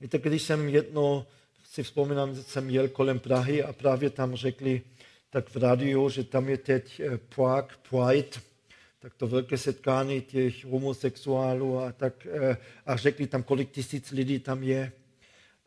Víte, 0.00 0.18
když 0.18 0.42
jsem 0.42 0.68
jedno, 0.68 1.26
si 1.70 1.82
vzpomínám, 1.82 2.34
že 2.34 2.42
jsem 2.42 2.70
jel 2.70 2.88
kolem 2.88 3.18
Prahy 3.18 3.62
a 3.62 3.72
právě 3.72 4.10
tam 4.10 4.36
řekli, 4.36 4.82
tak 5.30 5.50
v 5.50 5.56
rádiu, 5.56 6.08
že 6.08 6.24
tam 6.24 6.48
je 6.48 6.58
teď 6.58 7.00
eh, 7.00 7.18
Prague 7.18 7.76
Pride, 7.90 8.40
tak 8.98 9.14
to 9.14 9.26
velké 9.26 9.58
setkání 9.58 10.20
těch 10.20 10.64
homosexuálů 10.64 11.78
a, 11.78 11.92
tak, 11.92 12.26
eh, 12.26 12.56
a 12.86 12.96
řekli 12.96 13.26
tam, 13.26 13.42
kolik 13.42 13.70
tisíc 13.70 14.10
lidí 14.10 14.38
tam 14.38 14.62
je. 14.62 14.92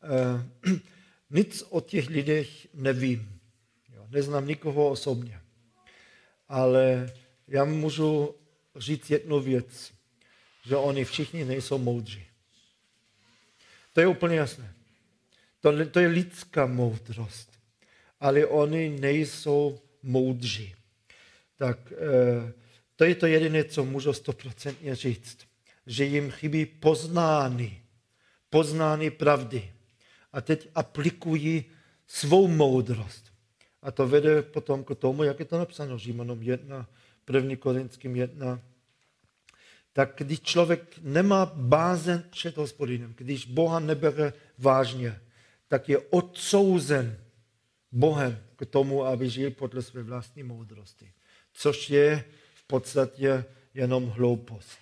Eh, 0.04 0.72
nic 1.30 1.64
o 1.70 1.82
těch 1.82 2.10
lidech 2.10 2.68
nevím. 2.74 3.40
Neznám 4.10 4.48
nikoho 4.48 4.90
osobně. 4.90 5.42
Ale 6.48 7.14
já 7.48 7.66
můžu 7.66 8.36
říct 8.76 9.10
jednu 9.10 9.40
věc, 9.40 9.92
že 10.66 10.76
oni 10.76 11.06
všichni 11.06 11.46
nejsou 11.46 11.78
moudří. 11.78 12.26
To 13.94 14.02
je 14.02 14.08
úplně 14.08 14.36
jasné. 14.36 14.74
To, 15.62 15.86
to 15.86 16.00
je 16.00 16.08
lidská 16.08 16.66
moudrost. 16.66 17.49
Ale 18.20 18.46
oni 18.46 18.90
nejsou 18.90 19.80
moudří. 20.04 20.76
Tak 21.56 21.94
eh, 21.94 22.54
to 22.96 23.06
je 23.06 23.16
to 23.16 23.26
jediné, 23.26 23.64
co 23.64 23.86
můžu 23.86 24.14
stoprocentně 24.14 24.96
říct. 24.96 25.38
Že 25.88 26.06
jim 26.06 26.32
chybí 26.32 26.66
poznání. 26.66 27.82
Poznání 28.50 29.10
pravdy. 29.10 29.72
A 30.34 30.42
teď 30.42 30.70
aplikují 30.76 31.66
svou 32.08 32.48
moudrost. 32.48 33.32
A 33.82 33.92
to 33.92 34.08
vede 34.08 34.42
potom 34.42 34.84
k 34.84 34.96
tomu, 34.96 35.24
jak 35.24 35.40
je 35.40 35.46
to 35.46 35.58
napsáno 35.58 35.98
Římanom 35.98 36.42
1, 36.42 36.88
1. 37.34 37.56
Korinským 37.56 38.16
1. 38.16 38.62
Tak 39.94 40.14
když 40.18 40.42
člověk 40.42 41.00
nemá 41.02 41.46
bázen 41.46 42.24
před 42.30 42.58
hospodinem, 42.58 43.14
když 43.18 43.46
Boha 43.46 43.80
nebere 43.80 44.34
vážně, 44.58 45.22
tak 45.68 45.90
je 45.90 45.98
odsouzen 45.98 47.18
Bohem 47.92 48.44
k 48.56 48.66
tomu, 48.66 49.06
aby 49.06 49.30
žil 49.30 49.52
podle 49.52 49.82
své 49.82 50.04
vlastní 50.04 50.44
moudrosti. 50.44 51.12
Což 51.54 51.90
je 51.90 52.24
v 52.54 52.64
podstatě 52.68 53.46
jenom 53.74 54.06
hloupost. 54.06 54.80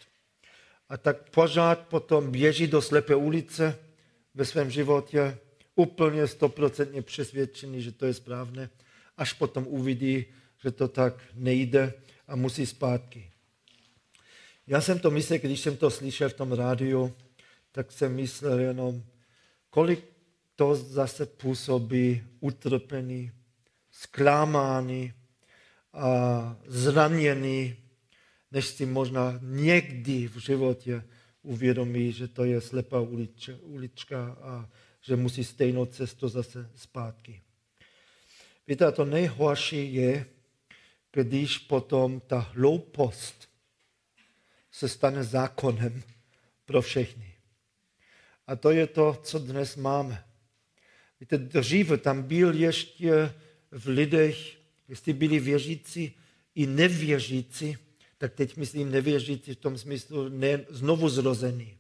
A 0.90 0.98
tak 0.98 1.30
pořád 1.30 1.88
potom 1.88 2.32
běží 2.32 2.68
do 2.68 2.82
slepé 2.82 3.16
ulice 3.16 3.80
ve 4.34 4.46
svém 4.46 4.72
životě, 4.72 5.38
úplně 5.76 6.28
stoprocentně 6.28 7.02
přesvědčený, 7.02 7.82
že 7.82 7.92
to 7.92 8.06
je 8.06 8.14
správné, 8.14 8.70
až 9.18 9.34
potom 9.34 9.68
uvidí, 9.68 10.26
že 10.64 10.72
to 10.72 10.88
tak 10.88 11.24
nejde 11.34 11.94
a 12.28 12.36
musí 12.36 12.66
zpátky. 12.66 13.32
Já 14.68 14.82
jsem 14.82 15.00
to 15.00 15.12
myslel, 15.12 15.40
když 15.40 15.60
jsem 15.60 15.78
to 15.78 15.90
slyšel 15.90 16.30
v 16.30 16.34
tom 16.34 16.52
rádiu, 16.52 17.16
tak 17.72 17.92
jsem 17.92 18.16
myslel 18.16 18.60
jenom, 18.60 19.04
kolik 19.70 20.17
to 20.58 20.76
zase 20.76 21.26
působí 21.26 22.24
utrpení, 22.40 23.32
zklamání 23.92 25.14
zranění, 26.66 27.76
než 28.52 28.66
si 28.66 28.86
možná 28.86 29.40
někdy 29.42 30.28
v 30.28 30.38
životě 30.38 31.04
uvědomí, 31.42 32.12
že 32.12 32.28
to 32.28 32.44
je 32.44 32.62
slepá 32.62 33.00
ulička, 33.62 34.38
a 34.42 34.70
že 35.02 35.16
musí 35.16 35.44
stejnou 35.44 35.86
cestu 35.86 36.28
zase 36.30 36.70
zpátky. 36.76 37.42
Víte, 38.68 38.92
to 38.92 39.06
nejhorší 39.06 39.94
je, 39.94 40.26
když 41.12 41.58
potom 41.58 42.20
ta 42.20 42.40
hloupost 42.40 43.50
se 44.72 44.90
stane 44.90 45.24
zákonem 45.24 46.04
pro 46.66 46.82
všechny. 46.82 47.34
A 48.48 48.56
to 48.56 48.72
je 48.72 48.88
to, 48.88 49.20
co 49.24 49.40
dnes 49.40 49.76
máme. 49.76 50.27
Víte, 51.20 51.38
dříve 51.38 51.98
tam 51.98 52.24
byl 52.24 52.54
ještě 52.54 53.34
v 53.72 53.88
lidech, 53.88 54.38
jestli 54.88 55.14
byli 55.14 55.40
věřící 55.40 56.16
i 56.56 56.68
nevěřící, 56.68 57.78
tak 58.18 58.34
teď 58.34 58.58
myslím 58.58 58.92
nevěřící 58.92 59.54
v 59.54 59.60
tom 59.60 59.78
smyslu 59.78 60.30
ne 60.30 60.66
znovu 60.70 61.10
zrozený. 61.10 61.78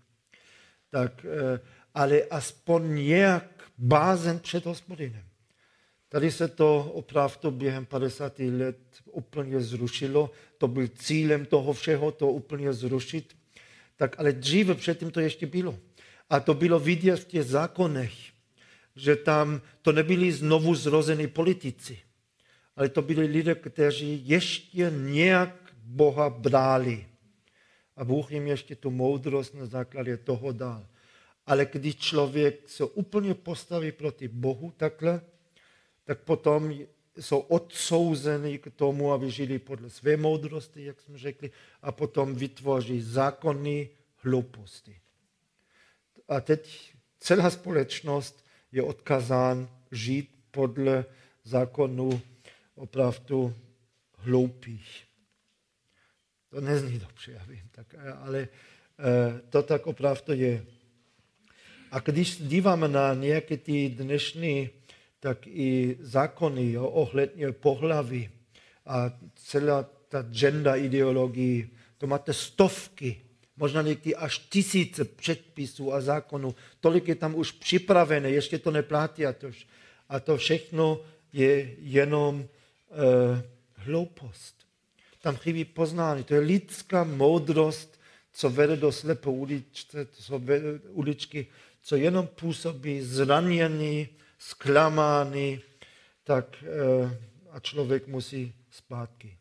Tak, 0.89 1.25
eh, 1.25 1.60
ale 1.94 2.22
aspoň 2.24 2.96
nějak 2.96 3.72
bázen 3.77 4.39
před 4.39 4.65
hospodinem. 4.65 5.24
Tady 6.10 6.32
se 6.32 6.48
to 6.48 6.91
opravdu 6.94 7.51
během 7.51 7.86
50 7.86 8.39
let 8.39 8.77
úplně 9.12 9.62
zrušilo. 9.62 10.32
To 10.58 10.67
byl 10.67 10.88
cílem 10.88 11.46
toho 11.46 11.74
všeho, 11.74 12.12
to 12.12 12.27
úplně 12.27 12.74
zrušit. 12.74 13.36
Tak 13.96 14.20
ale 14.20 14.32
dříve 14.32 14.75
předtím 14.75 15.12
to 15.12 15.20
ještě 15.20 15.46
bylo. 15.46 15.79
A 16.29 16.39
to 16.39 16.53
bylo 16.53 16.79
vidět 16.79 17.15
v 17.15 17.25
těch 17.25 17.44
zákonech, 17.44 18.13
že 18.98 19.16
tam 19.16 19.62
to 19.82 19.92
nebyli 19.92 20.32
znovu 20.32 20.75
zrození 20.75 21.27
politici, 21.27 22.00
ale 22.75 22.89
to 22.89 23.01
byli 23.01 23.25
lidé, 23.25 23.56
kteří 23.56 24.22
ještě 24.25 24.92
nějak 24.96 25.74
Boha 25.84 26.30
brali. 26.30 27.06
A 27.96 28.06
Bůh 28.06 28.32
jim 28.32 28.48
ještě 28.48 28.75
tu 28.75 28.92
moudrost 28.92 29.54
na 29.54 29.66
základě 29.66 30.18
toho 30.18 30.51
dal. 30.51 30.88
Ale 31.46 31.66
když 31.66 31.96
člověk 31.96 32.70
se 32.70 32.84
úplně 32.86 33.34
postaví 33.34 33.92
proti 33.92 34.27
Bohu 34.27 34.74
takhle, 34.77 35.22
tak 36.04 36.20
potom 36.20 36.74
jsou 37.20 37.39
odsouzeni 37.39 38.58
k 38.58 38.72
tomu, 38.75 39.12
aby 39.12 39.32
žili 39.32 39.60
podle 39.60 39.89
své 39.89 40.18
moudrosti, 40.18 40.86
jak 40.86 41.01
jsme 41.01 41.18
řekli, 41.18 41.51
a 41.82 41.92
potom 41.92 42.36
vytvoří 42.36 43.01
zákony 43.01 43.89
hlouposti. 44.18 45.00
A 46.27 46.42
teď 46.42 46.94
celá 47.20 47.50
společnost 47.50 48.47
je 48.72 48.84
odkazán 48.84 49.70
žít 49.92 50.30
podle 50.52 51.06
zákonu 51.44 52.22
opravdu 52.76 53.54
hloupých. 54.18 55.04
To 56.50 56.62
nezní 56.62 57.00
dobře, 57.00 57.32
já 57.32 57.44
vím, 57.44 57.70
tak, 57.72 57.96
ale 58.22 58.40
eh, 58.40 59.42
to 59.50 59.64
tak 59.64 59.88
opravdu 59.88 60.34
je. 60.34 60.66
A 61.92 62.00
když 62.00 62.38
díváme 62.38 62.88
na 62.88 63.14
nějaké 63.14 63.58
ty 63.58 63.90
dnešní 63.90 64.70
tak 65.20 65.48
i 65.48 65.98
zákony 66.00 66.72
jo, 66.72 66.88
ohledně 66.88 67.52
pohlaví 67.52 68.30
a 68.86 69.20
celá 69.36 69.84
ta 69.84 70.22
gender 70.22 70.76
ideologie, 70.78 71.68
to 71.98 72.08
máte 72.08 72.34
stovky, 72.34 73.22
možná 73.58 73.82
někdy 73.82 74.16
až 74.16 74.40
tisíce 74.40 75.06
předpisů 75.06 75.94
a 75.94 76.02
zákonů. 76.02 76.56
Tolik 76.80 77.08
je 77.08 77.16
tam 77.16 77.36
už 77.36 77.52
připravené, 77.52 78.30
ještě 78.30 78.60
to 78.60 78.72
neplatí. 78.72 79.26
A 79.26 79.34
to, 79.34 79.48
a 80.10 80.20
to 80.20 80.38
všechno 80.38 81.02
je 81.34 81.76
jenom 81.80 82.36
uh, 82.36 82.46
hloupost. 83.75 84.55
Tam 85.22 85.36
chybí 85.36 85.66
poznání. 85.66 86.24
To 86.24 86.34
je 86.34 86.40
lidská 86.40 87.03
moudrost, 87.03 88.00
co 88.34 88.50
vede 88.50 88.75
do 88.75 88.92
slepé 88.92 89.29
uličce, 89.29 90.05
co 90.05 90.40
vede, 90.40 90.79
uličky, 90.90 91.48
co 91.81 91.96
jenom 91.96 92.27
působí 92.27 93.01
zranění, 93.01 94.08
zklamány, 94.38 95.62
tak 96.24 96.64
eh, 96.64 97.18
a 97.51 97.60
člověk 97.60 98.08
musí 98.08 98.53
zpátky. 98.72 99.38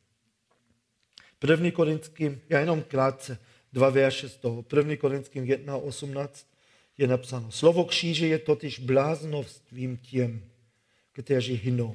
První 1.38 1.71
korinským, 1.71 2.40
já 2.49 2.61
jenom 2.61 2.83
krátce, 2.83 3.38
dva 3.77 3.91
verše 3.91 4.29
z 4.29 4.37
toho. 4.37 4.62
První 4.62 4.97
korinským 4.97 5.45
1.18 5.45 6.29
je 6.99 7.07
napsáno. 7.07 7.53
Slovo 7.53 7.85
kříže 7.85 8.27
je 8.27 8.39
totiž 8.39 8.79
bláznovstvím 8.79 9.97
těm, 9.97 10.41
kteří 11.12 11.55
hynou. 11.55 11.95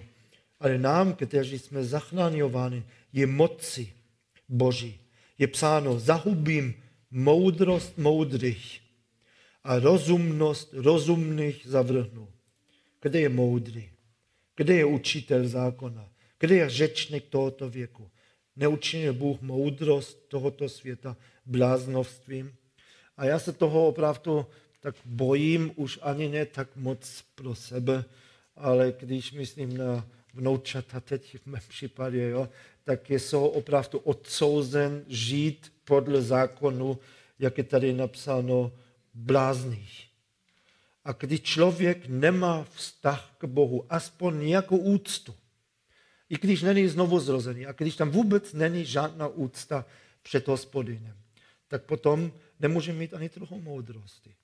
Ale 0.59 0.77
nám, 0.77 1.13
kteří 1.13 1.59
jsme 1.59 1.83
zachráňováni, 1.83 2.83
je 3.13 3.27
moci 3.27 3.93
Boží. 4.49 4.99
Je 5.37 5.47
psáno, 5.47 5.99
zahubím 5.99 6.73
moudrost 7.11 7.97
moudrých 7.97 8.81
a 9.63 9.79
rozumnost 9.79 10.73
rozumných 10.73 11.65
zavrhnu. 11.65 12.27
Kde 13.01 13.19
je 13.19 13.29
moudrý? 13.29 13.89
Kde 14.55 14.73
je 14.75 14.85
učitel 14.85 15.47
zákona? 15.47 16.09
Kde 16.39 16.55
je 16.55 16.69
řečník 16.69 17.25
tohoto 17.29 17.69
věku? 17.69 18.11
Neučinil 18.55 19.13
Bůh 19.13 19.41
moudrost 19.41 20.29
tohoto 20.29 20.69
světa 20.69 21.17
bláznovstvím? 21.45 22.55
A 23.17 23.25
já 23.25 23.39
se 23.39 23.53
toho 23.53 23.87
opravdu 23.87 24.45
tak 24.81 24.95
bojím 25.05 25.71
už 25.75 25.99
ani 26.01 26.29
ne 26.29 26.45
tak 26.45 26.75
moc 26.75 27.23
pro 27.35 27.55
sebe, 27.55 28.05
ale 28.55 28.93
když 28.99 29.31
myslím 29.31 29.77
na 29.77 30.07
vnoučata 30.33 30.99
teď 30.99 31.37
v 31.37 31.45
mém 31.45 31.61
případě, 31.69 32.29
jo, 32.29 32.49
tak 32.83 33.09
jsou 33.09 33.47
opravdu 33.47 33.99
odsouzen 33.99 35.03
žít 35.07 35.73
podle 35.85 36.21
zákonu, 36.21 36.99
jak 37.39 37.57
je 37.57 37.63
tady 37.63 37.93
napsáno, 37.93 38.71
blázných. 39.13 40.07
A 41.05 41.11
když 41.11 41.41
člověk 41.41 42.07
nemá 42.07 42.63
vztah 42.73 43.35
k 43.37 43.45
Bohu, 43.45 43.85
aspoň 43.89 44.45
nějakou 44.45 44.77
úctu, 44.77 45.35
i 46.29 46.35
když 46.35 46.61
není 46.61 46.87
znovu 46.87 47.19
zrozený, 47.19 47.65
a 47.65 47.71
když 47.71 47.95
tam 47.95 48.09
vůbec 48.09 48.53
není 48.53 48.85
žádná 48.85 49.27
úcta 49.27 49.85
před 50.21 50.47
hospodinem, 50.47 51.20
tak 51.71 51.87
potom 51.87 52.31
nemůže 52.59 52.93
mít 52.93 53.13
ani 53.13 53.29
trochu 53.29 53.61
moudrosti. 53.61 54.35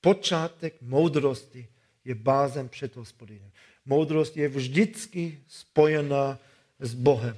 Počátek 0.00 0.82
moudrosti 0.82 1.68
je 2.04 2.14
bázem 2.14 2.68
před 2.68 2.96
hospodinem. 2.96 3.50
Moudrost 3.86 4.36
je 4.36 4.48
vždycky 4.48 5.40
spojená 5.48 6.38
s 6.78 6.94
Bohem. 6.94 7.36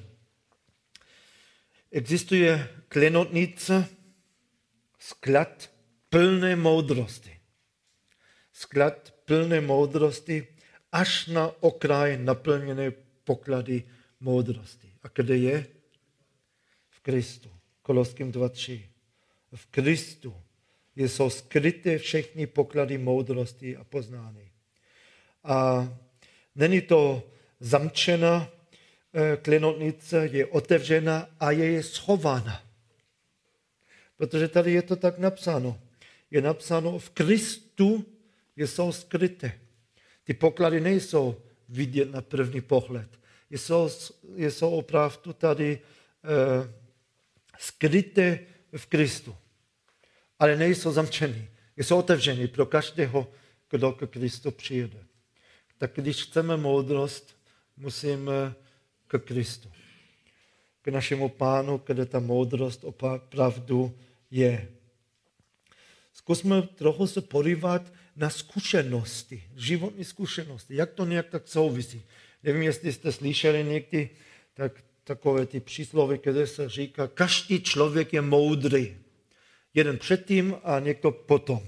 Existuje 1.90 2.68
klenotnice, 2.88 3.88
sklad 4.98 5.70
plné 6.10 6.56
moudrosti 6.56 7.36
sklad 8.56 9.14
plné 9.24 9.60
moudrosti 9.60 10.48
až 10.92 11.26
na 11.26 11.52
okraj 11.60 12.16
naplněné 12.16 12.90
poklady 13.24 13.84
moudrosti. 14.20 14.92
A 15.02 15.08
kde 15.14 15.36
je? 15.36 15.66
V 16.88 17.00
Kristu. 17.00 17.50
Koloským 17.82 18.32
2.3. 18.32 18.95
V 19.56 19.66
Kristu 19.66 20.36
jsou 20.96 21.30
skryté 21.30 21.98
všechny 21.98 22.46
poklady 22.46 22.98
moudrosti 22.98 23.76
a 23.76 23.84
poznání. 23.84 24.50
A 25.44 25.88
není 26.54 26.80
to 26.80 27.22
zamčena 27.60 28.48
eh, 29.12 29.36
klenotnice, 29.36 30.28
je 30.32 30.46
otevřena 30.46 31.28
a 31.40 31.50
je 31.50 31.82
schována. 31.82 32.62
Protože 34.16 34.48
tady 34.48 34.72
je 34.72 34.82
to 34.82 34.96
tak 34.96 35.18
napsáno. 35.18 35.80
Je 36.30 36.42
napsáno 36.42 36.98
v 36.98 37.10
Kristu 37.10 38.04
jsou 38.56 38.92
skryté. 38.92 39.60
Ty 40.24 40.34
poklady 40.34 40.80
nejsou 40.80 41.36
vidět 41.68 42.10
na 42.10 42.20
první 42.20 42.60
pohled. 42.60 43.08
Jsou, 43.50 43.88
jsou 44.36 44.70
opravdu 44.70 45.32
tady 45.32 45.78
uh, 45.78 46.70
skryté 47.58 48.38
v 48.76 48.86
Kristu. 48.86 49.36
Ale 50.38 50.56
nejsou 50.56 50.92
zamčeny. 50.92 51.48
Jsou 51.76 51.98
otevřeny 51.98 52.48
pro 52.48 52.66
každého, 52.66 53.32
kdo 53.70 53.92
k 53.92 54.06
Kristu 54.06 54.50
přijede. 54.50 54.98
Tak 55.78 55.90
když 55.94 56.22
chceme 56.22 56.56
moudrost, 56.56 57.36
musíme 57.76 58.54
k 59.06 59.18
Kristu. 59.18 59.72
K 60.82 60.88
našemu 60.88 61.28
pánu, 61.28 61.82
kde 61.86 62.06
ta 62.06 62.20
moudrost 62.20 62.84
opravdu 62.84 63.98
je. 64.30 64.68
Zkusme 66.12 66.62
trochu 66.62 67.06
se 67.06 67.20
podívat 67.20 67.92
na 68.16 68.30
zkušenosti, 68.30 69.42
životní 69.56 70.04
zkušenosti, 70.04 70.74
jak 70.74 70.92
to 70.92 71.04
nějak 71.04 71.28
tak 71.28 71.48
souvisí. 71.48 72.02
Nevím, 72.42 72.62
jestli 72.62 72.92
jste 72.92 73.12
slyšeli 73.12 73.64
někdy 73.64 74.10
tak, 74.54 74.72
takové 75.04 75.46
ty 75.46 75.60
příslovy, 75.60 76.18
které 76.18 76.46
se 76.46 76.68
říká, 76.68 77.06
každý 77.06 77.62
člověk 77.62 78.12
je 78.12 78.20
moudrý. 78.20 78.96
Jeden 79.76 79.98
předtím 79.98 80.56
a 80.64 80.80
někdo 80.80 81.10
potom. 81.10 81.60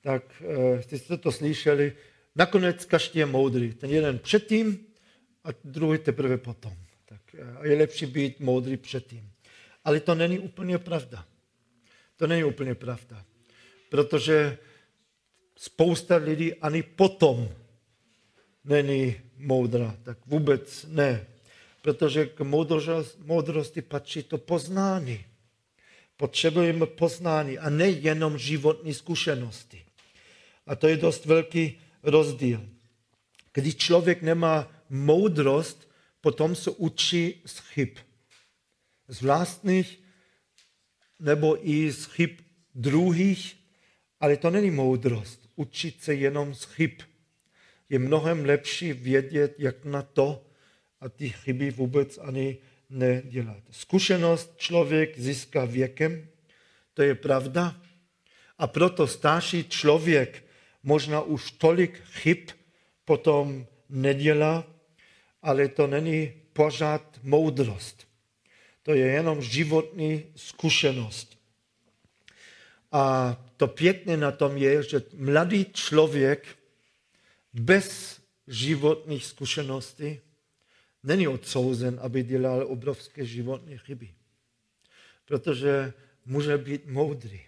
tak 0.00 0.42
uh, 0.42 0.80
jste 0.80 1.16
to 1.16 1.32
slyšeli, 1.32 1.92
nakonec 2.36 2.84
každý 2.84 3.18
je 3.18 3.26
moudrý. 3.26 3.74
Ten 3.74 3.90
jeden 3.90 4.18
předtím 4.18 4.86
a 5.44 5.48
druhý 5.64 5.98
teprve 5.98 6.38
potom. 6.38 6.72
Tak 7.04 7.20
uh, 7.34 7.66
je 7.66 7.76
lepší 7.76 8.06
být 8.06 8.40
moudrý 8.40 8.76
předtím. 8.76 9.30
Ale 9.84 10.00
to 10.00 10.14
není 10.14 10.38
úplně 10.38 10.78
pravda. 10.78 11.26
To 12.16 12.26
není 12.26 12.44
úplně 12.44 12.74
pravda. 12.74 13.24
Protože 13.88 14.58
spousta 15.56 16.16
lidí 16.16 16.54
ani 16.54 16.82
potom 16.82 17.48
není 18.64 19.16
moudrá. 19.36 19.96
Tak 20.02 20.18
vůbec 20.26 20.86
ne. 20.88 21.26
Protože 21.82 22.26
k 22.26 22.40
moudrosti 23.24 23.82
patří 23.82 24.22
to 24.22 24.38
poznání. 24.38 25.24
Potřebujeme 26.18 26.86
poznání 26.86 27.58
a 27.58 27.70
nejenom 27.70 28.38
životní 28.38 28.94
zkušenosti. 28.94 29.84
A 30.66 30.76
to 30.76 30.88
je 30.88 30.96
dost 30.96 31.24
velký 31.24 31.80
rozdíl. 32.02 32.68
Když 33.52 33.76
člověk 33.76 34.22
nemá 34.22 34.70
moudrost, 34.90 35.90
potom 36.20 36.54
se 36.54 36.70
učí 36.70 37.42
z 37.46 37.58
chyb. 37.58 37.88
Z 39.08 39.22
vlastních 39.22 40.02
nebo 41.18 41.68
i 41.68 41.90
z 41.90 42.04
chyb 42.04 42.30
druhých, 42.74 43.56
ale 44.20 44.36
to 44.36 44.50
není 44.50 44.70
moudrost. 44.70 45.48
Učit 45.56 46.02
se 46.02 46.14
jenom 46.14 46.54
z 46.54 46.64
chyb. 46.64 46.92
Je 47.88 47.98
mnohem 47.98 48.44
lepší 48.44 48.92
vědět, 48.92 49.54
jak 49.58 49.84
na 49.84 50.02
to 50.02 50.46
a 51.00 51.08
ty 51.08 51.28
chyby 51.28 51.70
vůbec 51.70 52.18
ani 52.18 52.58
nedělat. 52.90 53.62
Zkušenost 53.70 54.54
člověk 54.56 55.18
získá 55.18 55.64
věkem, 55.64 56.28
to 56.94 57.02
je 57.02 57.14
pravda. 57.14 57.76
A 58.58 58.66
proto 58.66 59.06
starší 59.06 59.64
člověk 59.64 60.44
možná 60.82 61.20
už 61.20 61.50
tolik 61.50 62.02
chyb 62.04 62.48
potom 63.04 63.66
nedělá, 63.88 64.64
ale 65.42 65.68
to 65.68 65.86
není 65.86 66.32
pořád 66.52 67.20
moudrost. 67.22 68.08
To 68.82 68.94
je 68.94 69.06
jenom 69.06 69.42
životní 69.42 70.24
zkušenost. 70.36 71.38
A 72.92 73.36
to 73.56 73.68
pěkné 73.68 74.16
na 74.16 74.32
tom 74.32 74.56
je, 74.56 74.82
že 74.82 75.02
mladý 75.14 75.66
člověk 75.72 76.46
bez 77.52 78.20
životních 78.46 79.24
zkušeností 79.24 80.20
není 81.02 81.28
odsouzen, 81.28 81.98
aby 82.02 82.22
dělal 82.22 82.66
obrovské 82.66 83.26
životní 83.26 83.78
chyby. 83.78 84.14
Protože 85.24 85.92
může 86.26 86.58
být 86.58 86.86
moudrý. 86.86 87.40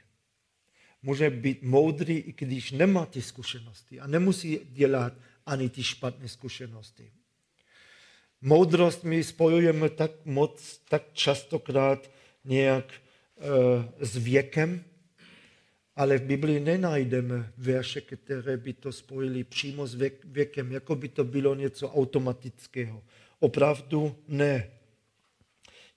Může 1.02 1.30
být 1.30 1.62
moudrý, 1.62 2.16
i 2.16 2.32
když 2.32 2.70
nemá 2.70 3.06
ty 3.06 3.22
zkušenosti 3.22 4.00
a 4.00 4.06
nemusí 4.06 4.60
dělat 4.64 5.12
ani 5.46 5.68
ty 5.68 5.82
špatné 5.82 6.28
zkušenosti. 6.28 7.12
Moudrost 8.40 9.04
my 9.04 9.24
spojujeme 9.24 9.88
tak 9.88 10.10
moc, 10.24 10.80
tak 10.88 11.02
častokrát 11.12 12.10
nějak 12.44 12.92
e, 12.92 14.06
s 14.06 14.16
věkem, 14.16 14.84
ale 15.96 16.18
v 16.18 16.22
Biblii 16.22 16.60
nenajdeme 16.60 17.52
verše, 17.56 18.00
které 18.00 18.56
by 18.56 18.72
to 18.72 18.92
spojili 18.92 19.44
přímo 19.44 19.86
s 19.86 19.94
věkem, 20.24 20.72
jako 20.72 20.94
by 20.94 21.08
to 21.08 21.24
bylo 21.24 21.54
něco 21.54 21.90
automatického. 21.90 23.02
Opravdu 23.40 24.16
ne. 24.29 24.70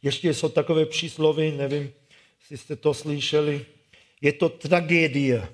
Ještě 0.01 0.33
jsou 0.33 0.49
takové 0.49 0.85
příslovy, 0.85 1.51
nevím, 1.51 1.93
jestli 2.39 2.57
jste 2.57 2.75
to 2.75 2.93
slyšeli. 2.93 3.65
Je 4.21 4.33
to 4.33 4.49
tragédie. 4.49 5.49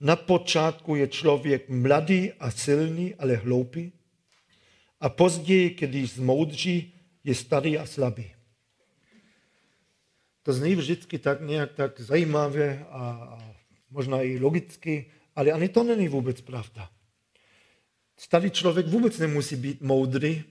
Na 0.00 0.16
počátku 0.16 0.94
je 0.94 1.08
člověk 1.08 1.68
mladý 1.68 2.32
a 2.32 2.50
silný, 2.50 3.14
ale 3.14 3.36
hloupý. 3.36 3.92
A 5.00 5.08
později, 5.08 5.70
když 5.70 6.12
zmoudří, 6.12 6.92
je 7.24 7.34
starý 7.34 7.78
a 7.78 7.86
slabý. 7.86 8.32
To 10.42 10.52
zní 10.52 10.74
vždycky 10.74 11.18
tak 11.18 11.40
nějak 11.40 11.72
tak 11.72 12.00
zajímavě 12.00 12.86
a, 12.88 13.38
možná 13.90 14.22
i 14.22 14.38
logicky, 14.38 15.10
ale 15.36 15.52
ani 15.52 15.68
to 15.68 15.84
není 15.84 16.08
vůbec 16.08 16.40
pravda. 16.40 16.90
Starý 18.16 18.50
člověk 18.50 18.86
vůbec 18.86 19.18
nemusí 19.18 19.56
být 19.56 19.80
moudrý, 19.80 20.44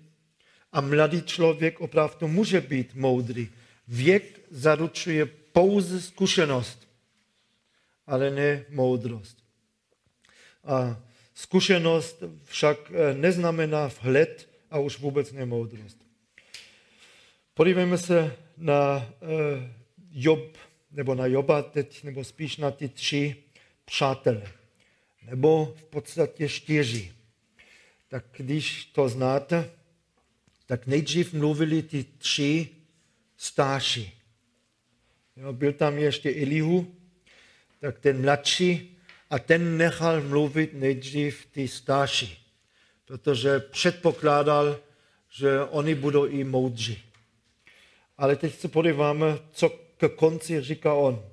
a 0.75 0.81
mladý 0.81 1.21
člověk 1.21 1.81
opravdu 1.81 2.27
může 2.27 2.61
být 2.61 2.95
moudrý. 2.95 3.49
Věk 3.87 4.39
zaručuje 4.51 5.25
pouze 5.25 6.01
zkušenost, 6.01 6.87
ale 8.07 8.31
ne 8.31 8.65
moudrost. 8.69 9.37
A 10.63 10.99
zkušenost 11.33 12.23
však 12.43 12.91
eh, 12.91 13.13
neznamená 13.13 13.87
vhled 13.87 14.49
a 14.71 14.79
už 14.79 14.99
vůbec 14.99 15.31
ne 15.31 15.45
moudrost. 15.45 15.97
Podívejme 17.53 17.97
se 17.97 18.35
na 18.57 19.05
eh, 19.21 19.73
Job, 20.11 20.57
nebo 20.91 21.15
na 21.15 21.25
Joba 21.25 21.61
teď, 21.61 22.03
nebo 22.03 22.23
spíš 22.23 22.57
na 22.57 22.71
ty 22.71 22.89
tři 22.89 23.35
přátele, 23.85 24.51
nebo 25.23 25.73
v 25.77 25.83
podstatě 25.83 26.49
čtyři. 26.49 27.11
Tak 28.07 28.25
když 28.37 28.85
to 28.85 29.09
znáte, 29.09 29.71
tak 30.65 30.87
nejdřív 30.87 31.33
mluvili 31.33 31.81
ty 31.81 32.05
tři 32.17 32.69
starší. 33.37 34.21
Jo, 35.37 35.53
byl 35.53 35.73
tam 35.73 35.97
ještě 35.97 36.29
Elihu, 36.29 36.95
tak 37.79 37.99
ten 37.99 38.21
mladší, 38.21 38.97
a 39.29 39.39
ten 39.39 39.77
nechal 39.77 40.21
mluvit 40.21 40.73
nejdřív 40.73 41.45
ty 41.51 41.67
starší, 41.67 42.45
protože 43.05 43.59
předpokládal, 43.59 44.79
že 45.29 45.61
oni 45.61 45.95
budou 45.95 46.25
i 46.25 46.43
moudří. 46.43 47.03
Ale 48.17 48.35
teď 48.35 48.59
se 48.59 48.67
podíváme, 48.67 49.25
co 49.51 49.69
k 49.69 50.09
konci 50.15 50.61
říká 50.61 50.93
on. 50.93 51.25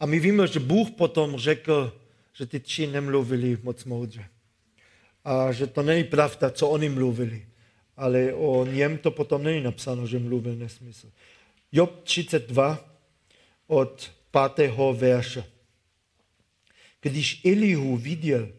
A 0.00 0.06
my 0.06 0.20
víme, 0.20 0.46
že 0.46 0.60
Bůh 0.60 0.90
potom 0.90 1.36
řekl, 1.36 2.00
že 2.32 2.46
ty 2.46 2.60
tři 2.60 2.86
nemluvili 2.86 3.58
moc 3.62 3.84
moudře. 3.84 4.28
A 5.24 5.52
že 5.52 5.66
to 5.66 5.82
není 5.82 6.04
pravda, 6.04 6.50
co 6.50 6.68
oni 6.68 6.88
mluvili 6.88 7.46
ale 8.00 8.32
o 8.32 8.64
něm 8.64 8.98
to 8.98 9.10
potom 9.10 9.42
není 9.42 9.60
napsáno, 9.60 10.06
že 10.06 10.18
mluvil 10.18 10.56
nesmysl. 10.56 11.12
Job 11.72 12.00
32 12.02 12.96
od 13.66 14.12
5. 14.56 14.72
verše. 14.92 15.44
Když 17.00 17.44
Elihu 17.44 17.96
viděl, 17.96 18.52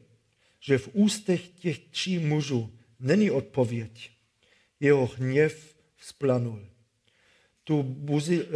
že 0.59 0.77
v 0.77 0.89
ústech 0.93 1.47
těch 1.47 1.79
tří 1.79 2.19
mužů 2.19 2.73
není 2.99 3.31
odpověď, 3.31 4.11
jeho 4.79 5.05
hněv 5.05 5.75
vzplanul. 5.95 6.65
Tu 7.63 7.83
buzi, 7.83 8.43
uh, 8.43 8.49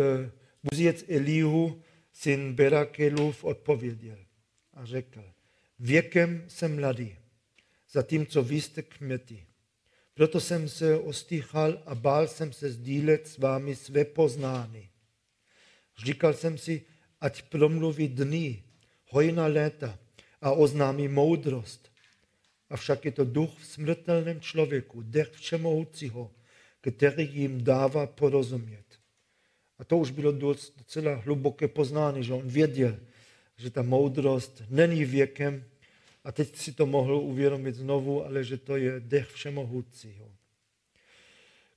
buziec 0.63 1.05
Elihu, 1.09 1.81
syn 2.13 2.53
Berakelův, 2.53 3.43
odpověděl 3.43 4.17
a 4.73 4.85
řekl, 4.85 5.23
věkem 5.79 6.45
jsem 6.47 6.75
mladý, 6.75 7.15
zatímco 7.91 8.43
vy 8.43 8.61
jste 8.61 8.81
kměti. 8.81 9.45
Proto 10.15 10.39
jsem 10.39 10.69
se 10.69 10.99
ostýchal 10.99 11.83
a 11.85 11.95
bál 11.95 12.27
jsem 12.27 12.53
se 12.53 12.71
sdílet 12.71 13.27
s 13.27 13.37
vámi 13.37 13.75
své 13.75 14.05
poznání. 14.05 14.89
Říkal 15.97 16.33
jsem 16.33 16.57
si, 16.57 16.81
ať 17.21 17.41
promluví 17.41 18.07
dny, 18.07 18.63
hojná 19.09 19.47
léta 19.47 19.99
a 20.41 20.51
oznámí 20.51 21.07
moudrost. 21.07 21.91
Avšak 22.69 23.05
je 23.05 23.11
to 23.11 23.25
duch 23.25 23.59
v 23.59 23.65
smrtelném 23.65 24.41
člověku, 24.41 25.01
dech 25.01 25.29
všemohoucího, 25.29 26.31
který 26.81 27.29
jim 27.33 27.63
dává 27.63 28.07
porozumět. 28.07 28.85
A 29.79 29.83
to 29.83 29.97
už 29.97 30.11
bylo 30.11 30.31
docela 30.31 31.15
hluboké 31.15 31.67
poznání, 31.67 32.23
že 32.23 32.33
on 32.33 32.47
věděl, 32.47 32.99
že 33.57 33.69
ta 33.69 33.81
moudrost 33.81 34.63
není 34.69 35.05
věkem, 35.05 35.65
a 36.25 36.31
teď 36.31 36.55
si 36.55 36.73
to 36.73 36.85
mohl 36.85 37.15
uvědomit 37.15 37.75
znovu, 37.75 38.25
ale 38.25 38.43
že 38.43 38.57
to 38.57 38.75
je 38.77 38.99
dech 38.99 39.27
všemohoucího, 39.27 40.31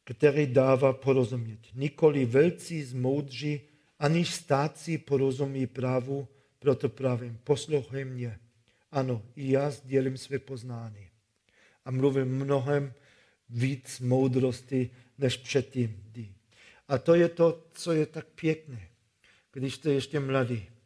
který 0.05 0.47
dává 0.47 0.93
porozumět. 0.93 1.59
Nikoli 1.75 2.25
velcí 2.25 2.83
zmoudří, 2.83 3.61
ani 3.99 4.25
stáci 4.25 4.99
porozumí 4.99 5.67
právu, 5.67 6.29
proto 6.59 6.89
pravím, 6.89 7.39
poslouchej 7.45 8.05
mě. 8.05 8.39
Ano, 8.93 9.23
i 9.37 9.51
já 9.51 9.71
sdělím 9.71 10.19
své 10.19 10.39
poznání. 10.39 11.09
A 11.85 11.91
mluvím 11.91 12.29
mnohem 12.29 12.93
víc 13.51 14.01
moudrosti, 14.01 14.91
než 15.19 15.37
předtím. 15.37 16.05
A 16.89 16.99
to 16.99 17.15
je 17.15 17.29
to, 17.29 17.65
co 17.73 17.93
je 17.93 18.07
tak 18.07 18.27
pěkné, 18.27 18.89
když 19.53 19.75
jste 19.75 19.93
ještě 19.93 20.21
mladý. 20.21 20.78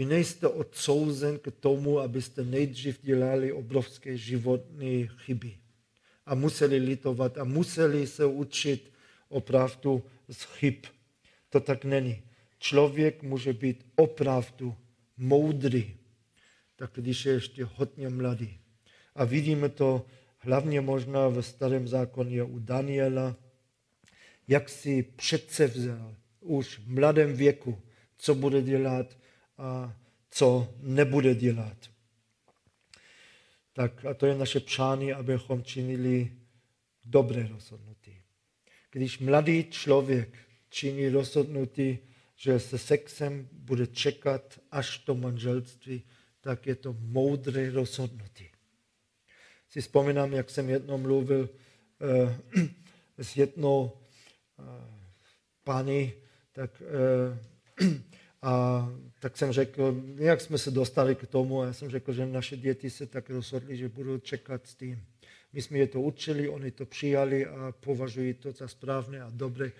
Vy 0.00 0.06
nejste 0.06 0.48
odsouzen 0.48 1.38
k 1.38 1.50
tomu, 1.60 2.00
abyste 2.00 2.44
nejdřív 2.44 3.02
dělali 3.02 3.52
obrovské 3.52 4.16
životní 4.16 5.08
chyby 5.16 5.56
a 6.26 6.34
museli 6.34 6.76
litovat 6.76 7.38
a 7.38 7.44
museli 7.44 8.06
se 8.06 8.24
učit 8.24 8.92
opravdu 9.28 10.02
z 10.28 10.42
chyb. 10.42 10.74
To 11.48 11.60
tak 11.60 11.84
není. 11.84 12.22
Člověk 12.58 13.22
může 13.22 13.52
být 13.52 13.86
opravdu 13.96 14.74
moudrý 15.16 15.94
tak 16.80 16.90
když 16.94 17.26
je 17.26 17.32
ještě 17.32 17.64
hodně 17.64 18.08
mladý. 18.08 18.58
A 19.14 19.24
vidíme 19.24 19.68
to 19.68 20.06
hlavně 20.38 20.80
možná 20.80 21.28
ve 21.28 21.42
starém 21.42 21.88
zákoně 21.88 22.42
u 22.42 22.58
Daniela, 22.58 23.36
jak 24.48 24.68
si 24.68 25.02
přece 25.02 25.66
vzal 25.66 26.16
už 26.40 26.78
v 26.78 26.88
mladém 26.88 27.36
věku, 27.36 27.78
co 28.16 28.34
bude 28.34 28.62
dělat 28.62 29.19
a 29.60 29.96
co 30.30 30.74
nebude 30.80 31.34
dělat. 31.34 31.76
Tak 33.72 34.04
a 34.04 34.14
to 34.14 34.26
je 34.26 34.34
naše 34.34 34.60
přání, 34.60 35.12
abychom 35.12 35.64
činili 35.64 36.32
dobré 37.04 37.48
rozhodnutí. 37.48 38.22
Když 38.90 39.18
mladý 39.18 39.64
člověk 39.64 40.38
činí 40.68 41.08
rozhodnutí, 41.08 41.98
že 42.36 42.60
se 42.60 42.78
sexem 42.78 43.48
bude 43.52 43.86
čekat 43.86 44.60
až 44.70 45.02
do 45.06 45.14
manželství, 45.14 46.02
tak 46.40 46.66
je 46.66 46.74
to 46.74 46.96
moudré 46.98 47.70
rozhodnutí. 47.70 48.48
Si 49.68 49.80
vzpomínám, 49.80 50.32
jak 50.32 50.50
jsem 50.50 50.70
jednou 50.70 50.98
mluvil 50.98 51.48
uh, 51.48 52.64
s 53.18 53.36
jednou 53.36 53.92
uh, 54.58 54.64
paní, 55.64 56.12
tak, 56.52 56.82
uh, 57.80 57.88
a 58.42 58.88
tak 59.18 59.36
jsem 59.36 59.52
řekl, 59.52 60.02
jak 60.16 60.40
jsme 60.40 60.58
se 60.58 60.70
dostali 60.70 61.14
k 61.14 61.26
tomu, 61.26 61.60
a 61.60 61.66
já 61.66 61.72
jsem 61.72 61.90
řekl, 61.90 62.12
že 62.12 62.26
naše 62.26 62.56
děti 62.56 62.90
se 62.90 63.06
tak 63.06 63.30
rozhodly, 63.30 63.76
že 63.76 63.88
budou 63.88 64.18
čekat 64.18 64.66
s 64.66 64.74
tím. 64.74 65.04
My 65.52 65.62
jsme 65.62 65.78
je 65.78 65.86
to 65.86 66.00
učili, 66.00 66.48
oni 66.48 66.70
to 66.70 66.86
přijali 66.86 67.46
a 67.46 67.74
považují 67.80 68.34
to 68.34 68.52
za 68.52 68.68
správné 68.68 69.22
a 69.22 69.30
dobré. 69.30 69.72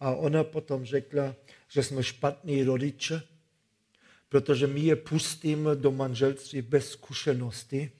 A 0.00 0.10
ona 0.14 0.44
potom 0.44 0.84
řekla, 0.84 1.34
že 1.68 1.82
jsme 1.82 2.02
špatní 2.02 2.64
rodiče, 2.64 3.22
protože 4.28 4.66
my 4.66 4.80
je 4.80 4.96
pustíme 4.96 5.76
do 5.76 5.92
manželství 5.92 6.62
bez 6.62 6.90
zkušenosti, 6.90 7.90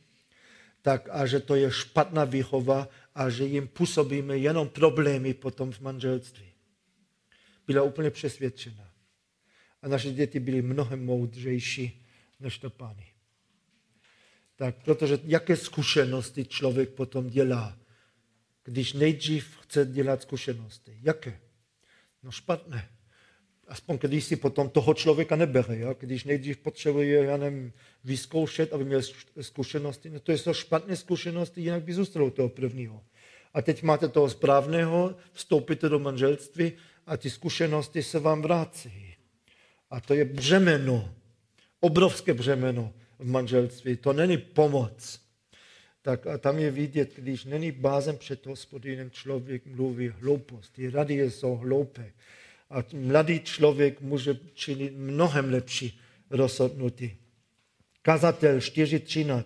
tak 0.82 1.08
a 1.10 1.26
že 1.26 1.40
to 1.40 1.54
je 1.54 1.70
špatná 1.70 2.24
výchova 2.24 2.88
a 3.14 3.30
že 3.30 3.44
jim 3.44 3.68
působíme 3.68 4.38
jenom 4.38 4.68
problémy 4.68 5.34
potom 5.34 5.72
v 5.72 5.80
manželství. 5.80 6.52
Byla 7.66 7.82
úplně 7.82 8.10
přesvědčena. 8.10 8.85
A 9.86 9.88
naše 9.88 10.10
děti 10.10 10.40
byly 10.40 10.62
mnohem 10.62 11.04
moudřejší 11.04 12.02
než 12.40 12.58
to 12.58 12.70
pány. 12.70 13.06
Tak, 14.56 14.74
protože 14.84 15.18
jaké 15.24 15.56
zkušenosti 15.56 16.44
člověk 16.44 16.90
potom 16.90 17.30
dělá, 17.30 17.78
když 18.64 18.92
nejdřív 18.92 19.58
chce 19.60 19.86
dělat 19.86 20.22
zkušenosti? 20.22 20.98
Jaké? 21.02 21.40
No 22.22 22.30
špatné. 22.30 22.88
Aspoň 23.68 23.98
když 23.98 24.24
si 24.24 24.36
potom 24.36 24.70
toho 24.70 24.94
člověka 24.94 25.36
nebere. 25.36 25.76
Ja? 25.76 25.94
Když 25.98 26.24
nejdřív 26.24 26.56
potřebuje, 26.58 27.24
já 27.24 27.36
nevím, 27.36 27.72
vyzkoušet, 28.04 28.72
aby 28.72 28.84
měl 28.84 29.02
zkušenosti, 29.40 30.10
no 30.10 30.20
to 30.20 30.32
jsou 30.32 30.52
špatné 30.52 30.96
zkušenosti, 30.96 31.60
jinak 31.60 31.82
by 31.82 31.94
zůstalo 31.94 32.30
toho 32.30 32.48
prvního. 32.48 33.04
A 33.54 33.62
teď 33.62 33.82
máte 33.82 34.08
toho 34.08 34.30
správného, 34.30 35.16
vstoupíte 35.32 35.88
do 35.88 35.98
manželství 35.98 36.72
a 37.06 37.16
ty 37.16 37.30
zkušenosti 37.30 38.02
se 38.02 38.18
vám 38.18 38.42
vrací. 38.42 39.15
A 39.90 40.00
to 40.00 40.14
je 40.14 40.24
břemeno, 40.24 41.14
obrovské 41.80 42.34
břemeno 42.34 42.92
v 43.18 43.26
manželství. 43.26 43.96
To 43.96 44.12
není 44.12 44.38
pomoc. 44.38 45.20
Tak 46.02 46.26
a 46.26 46.38
tam 46.38 46.58
je 46.58 46.70
vidět, 46.70 47.12
když 47.16 47.44
není 47.44 47.72
bázem 47.72 48.16
před 48.16 48.46
hospodinem, 48.46 49.10
člověk 49.10 49.66
mluví 49.66 50.08
hloupost. 50.08 50.72
Ty 50.72 50.90
rady 50.90 51.30
jsou 51.30 51.56
hloupé. 51.56 52.12
A 52.70 52.84
mladý 52.92 53.40
člověk 53.40 54.00
může 54.00 54.38
činit 54.54 54.92
mnohem 54.96 55.50
lepší 55.50 56.00
rozhodnutí. 56.30 57.16
Kazatel 58.02 58.58
4.13. 58.58 59.44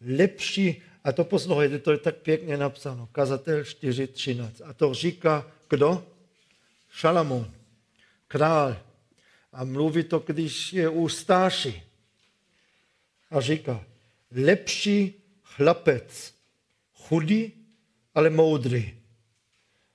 Lepší, 0.00 0.82
a 1.04 1.12
to 1.12 1.24
poslouchejte, 1.24 1.78
to 1.78 1.92
je 1.92 1.98
tak 1.98 2.16
pěkně 2.16 2.56
napsáno. 2.56 3.08
Kazatel 3.12 3.62
4.13. 3.62 4.50
A 4.64 4.72
to 4.72 4.94
říká 4.94 5.52
kdo? 5.68 6.06
Šalamón, 6.90 7.54
král. 8.28 8.82
A 9.52 9.64
mluví 9.64 10.04
to, 10.04 10.18
když 10.18 10.72
je 10.72 10.88
už 10.88 11.14
starší. 11.14 11.82
A 13.30 13.40
říká, 13.40 13.84
lepší 14.30 15.14
chlapec, 15.42 16.34
chudý, 16.92 17.52
ale 18.14 18.30
moudrý, 18.30 18.98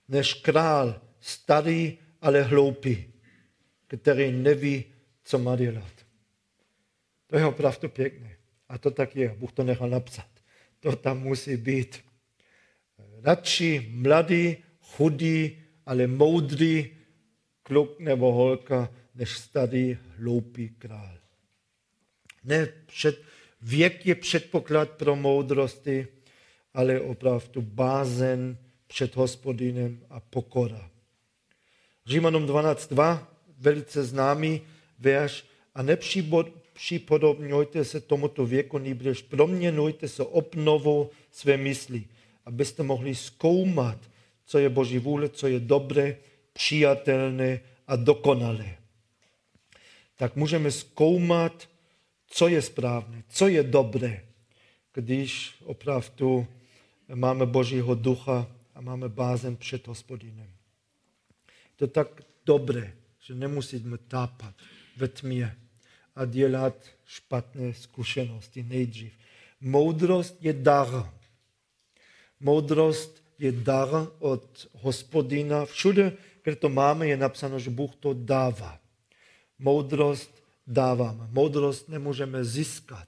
než 0.07 0.33
král, 0.33 1.01
starý, 1.19 1.97
ale 2.21 2.41
hloupý, 2.43 3.13
který 3.87 4.31
neví, 4.31 4.85
co 5.23 5.39
má 5.39 5.55
dělat. 5.55 5.93
To 7.27 7.37
je 7.37 7.45
opravdu 7.45 7.89
pěkné. 7.89 8.37
A 8.69 8.77
to 8.77 8.91
tak 8.91 9.15
je. 9.15 9.29
Bůh 9.29 9.51
to 9.51 9.63
nechal 9.63 9.89
napsat. 9.89 10.27
To 10.79 10.95
tam 10.95 11.19
musí 11.19 11.57
být. 11.57 11.99
Radši 13.23 13.87
mladý, 13.91 14.57
chudý, 14.81 15.57
ale 15.85 16.07
moudrý 16.07 16.97
kluk 17.63 17.99
nebo 17.99 18.31
holka, 18.31 18.89
než 19.15 19.37
starý, 19.37 19.97
hloupý 20.17 20.69
král. 20.69 21.17
Ne 22.43 22.67
před, 22.85 23.21
věk 23.61 24.05
je 24.05 24.15
předpoklad 24.15 24.89
pro 24.89 25.15
moudrosti, 25.15 26.07
ale 26.73 26.99
opravdu 26.99 27.61
bázen 27.61 28.57
před 28.87 29.15
hospodinem 29.15 29.99
a 30.09 30.19
pokora. 30.19 30.89
Římanům 32.05 32.45
12.2, 32.45 33.25
velice 33.57 34.03
známý 34.03 34.61
verš, 34.99 35.45
a 35.75 35.83
nepřipodobňujte 35.83 37.85
se 37.85 38.01
tomuto 38.01 38.45
věku, 38.45 38.77
nýbrž 38.77 39.21
proměnujte 39.21 40.07
se 40.07 40.23
obnovou 40.23 41.09
své 41.31 41.57
mysli, 41.57 42.03
abyste 42.45 42.83
mohli 42.83 43.15
zkoumat, 43.15 43.97
co 44.45 44.59
je 44.59 44.69
Boží 44.69 44.99
vůle, 44.99 45.29
co 45.29 45.47
je 45.47 45.59
dobré, 45.59 46.17
přijatelné 46.53 47.59
a 47.87 47.95
dokonalé. 47.95 48.77
Tak 50.15 50.35
můžeme 50.35 50.71
zkoumat, 50.71 51.69
co 52.27 52.47
je 52.47 52.61
správné, 52.61 53.23
co 53.29 53.47
je 53.47 53.63
dobré, 53.63 54.25
když 54.93 55.55
opravdu 55.63 56.47
máme 57.15 57.45
Božího 57.45 57.95
ducha 57.95 58.47
a 58.75 58.81
máme 58.81 59.09
bázen 59.09 59.55
před 59.55 59.87
hospodinem. 59.87 60.49
To 61.75 61.87
tak 61.87 62.21
dobré, 62.45 62.93
že 63.19 63.35
nemusíme 63.35 63.97
tápat 63.97 64.55
ve 64.97 65.07
tmě 65.07 65.57
a 66.15 66.25
dělat 66.25 66.75
špatné 67.05 67.73
zkušenosti 67.73 68.63
nejdřív. 68.63 69.13
Moudrost 69.61 70.37
je 70.41 70.53
dar. 70.53 71.13
Moudrost 72.39 73.23
je 73.39 73.51
dar 73.51 73.89
od 74.19 74.67
hospodina. 74.73 75.65
Všude, 75.65 76.13
kde 76.43 76.55
to 76.55 76.69
máme, 76.69 77.07
je 77.07 77.17
napsáno, 77.17 77.59
že 77.59 77.69
Bůh 77.69 77.95
to 77.95 78.13
dává. 78.13 78.79
Moudrost 79.59 80.43
dáváme. 80.67 81.27
Moudrost 81.31 81.89
nemůžeme 81.89 82.43
získat. 82.43 83.07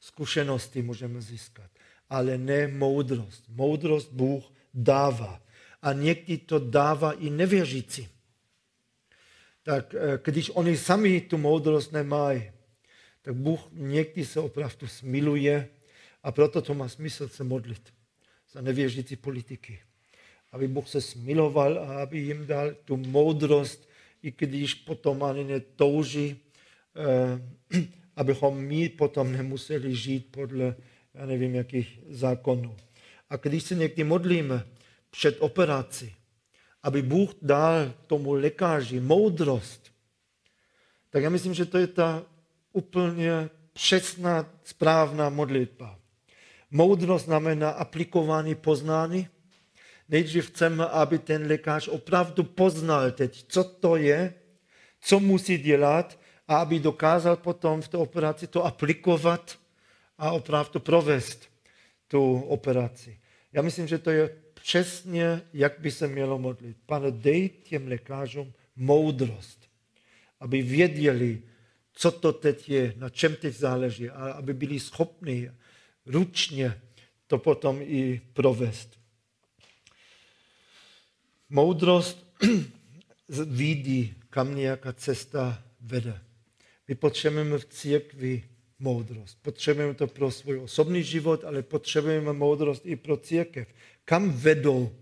Zkušenosti 0.00 0.82
můžeme 0.82 1.20
získat, 1.20 1.70
ale 2.08 2.38
ne 2.38 2.68
moudrost. 2.68 3.44
Moudrost 3.48 4.12
Bůh 4.12 4.44
dává. 4.74 5.42
A 5.82 5.92
někdy 5.92 6.38
to 6.38 6.58
dává 6.58 7.12
i 7.12 7.30
nevěřící. 7.30 8.08
Tak 9.62 9.94
eh, 9.94 10.18
když 10.24 10.50
oni 10.54 10.76
sami 10.76 11.20
tu 11.20 11.38
moudrost 11.38 11.92
nemají, 11.92 12.50
tak 13.22 13.34
Bůh 13.34 13.60
někdy 13.72 14.26
se 14.26 14.40
opravdu 14.40 14.86
smiluje 14.86 15.68
a 16.22 16.32
proto 16.32 16.62
to 16.62 16.74
má 16.74 16.88
smysl 16.88 17.28
se 17.28 17.44
modlit 17.44 17.92
za 18.52 18.60
nevěřící 18.60 19.16
politiky. 19.16 19.80
Aby 20.52 20.68
Bůh 20.68 20.88
se 20.88 21.00
smiloval 21.00 21.78
a 21.78 22.02
aby 22.02 22.18
jim 22.18 22.46
dal 22.46 22.70
tu 22.84 22.96
moudrost, 22.96 23.88
i 24.22 24.34
když 24.36 24.74
potom 24.74 25.22
ani 25.22 25.44
netouží, 25.44 26.36
eh, 26.96 27.86
abychom 28.16 28.58
my 28.58 28.88
potom 28.88 29.32
nemuseli 29.32 29.94
žít 29.96 30.26
podle, 30.30 30.76
já 31.14 31.26
nevím, 31.26 31.54
jakých 31.54 32.00
zákonů. 32.08 32.76
A 33.30 33.36
když 33.36 33.62
se 33.62 33.74
někdy 33.74 34.04
modlíme 34.04 34.66
před 35.10 35.36
operací, 35.40 36.14
aby 36.82 37.02
Bůh 37.02 37.34
dal 37.42 37.92
tomu 38.06 38.32
lékaři 38.32 39.00
moudrost, 39.00 39.90
tak 41.10 41.22
já 41.22 41.30
myslím, 41.30 41.54
že 41.54 41.64
to 41.64 41.78
je 41.78 41.86
ta 41.86 42.22
úplně 42.72 43.50
přesná, 43.72 44.50
správná 44.64 45.28
modlitba. 45.28 45.98
Moudrost 46.70 47.24
znamená 47.24 47.70
aplikování 47.70 48.54
poznání. 48.54 49.28
Nejdřív 50.10 50.46
chceme, 50.46 50.86
aby 50.86 51.18
ten 51.18 51.46
lékař 51.46 51.88
opravdu 51.88 52.44
poznal 52.44 53.10
teď, 53.10 53.44
co 53.48 53.64
to 53.64 53.96
je, 53.96 54.34
co 55.00 55.20
musí 55.20 55.58
dělat 55.58 56.20
a 56.48 56.56
aby 56.56 56.80
dokázal 56.80 57.36
potom 57.36 57.82
v 57.82 57.88
té 57.88 57.96
operaci 57.96 58.46
to 58.46 58.64
aplikovat 58.64 59.58
a 60.18 60.30
opravdu 60.30 60.80
provést 60.80 61.50
tu 62.08 62.40
operaci. 62.40 63.20
Já 63.52 63.62
myslím, 63.62 63.86
že 63.86 63.98
to 63.98 64.10
je 64.10 64.36
přesně, 64.54 65.42
jak 65.52 65.78
by 65.78 65.90
se 65.90 66.08
mělo 66.08 66.38
modlit. 66.38 66.76
Pane, 66.86 67.10
dej 67.10 67.48
těm 67.48 67.88
lékařům 67.88 68.52
moudrost, 68.76 69.70
aby 70.40 70.62
věděli, 70.62 71.42
co 71.92 72.10
to 72.10 72.32
teď 72.32 72.68
je, 72.68 72.94
na 72.96 73.08
čem 73.08 73.36
teď 73.36 73.54
záleží, 73.54 74.10
a 74.10 74.32
aby 74.32 74.54
byli 74.54 74.80
schopni 74.80 75.50
ručně 76.06 76.80
to 77.26 77.38
potom 77.38 77.78
i 77.82 78.20
provést. 78.32 78.99
Moudrost 81.50 82.26
vidí, 83.46 84.14
kam 84.30 84.56
nějaká 84.56 84.92
cesta 84.92 85.62
vede. 85.80 86.20
My 86.88 86.94
potřebujeme 86.94 87.58
v 87.58 87.64
církvi 87.64 88.44
moudrost. 88.78 89.38
Potřebujeme 89.42 89.94
to 89.94 90.06
pro 90.06 90.30
svůj 90.30 90.58
osobní 90.58 91.02
život, 91.02 91.44
ale 91.44 91.62
potřebujeme 91.62 92.32
moudrost 92.32 92.86
i 92.86 92.96
pro 92.96 93.16
církev. 93.16 93.68
Kam 94.04 94.30
vedou 94.30 94.92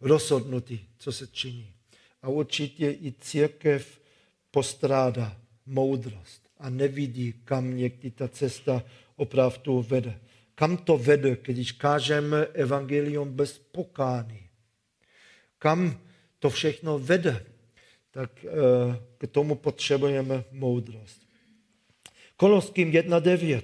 rozhodnutí, 0.00 0.88
co 0.98 1.12
se 1.12 1.26
činí. 1.26 1.72
A 2.22 2.28
určitě 2.28 2.90
i 2.90 3.14
církev 3.20 4.00
postrádá 4.50 5.36
moudrost 5.66 6.42
a 6.58 6.70
nevidí, 6.70 7.34
kam 7.44 7.76
někdy 7.76 8.10
ta 8.10 8.28
cesta 8.28 8.82
opravdu 9.16 9.82
vede. 9.82 10.20
Kam 10.54 10.76
to 10.76 10.98
vede, 10.98 11.36
když 11.42 11.72
kážeme 11.72 12.46
evangelium 12.46 13.32
bez 13.32 13.58
pokání? 13.58 14.45
Kam 15.58 16.00
to 16.38 16.50
všechno 16.50 16.98
vede? 16.98 17.46
Tak 18.10 18.44
eh, 18.44 18.48
k 19.18 19.26
tomu 19.26 19.54
potřebujeme 19.54 20.44
moudrost. 20.52 21.26
Koloským 22.36 22.92
1.9. 22.92 23.62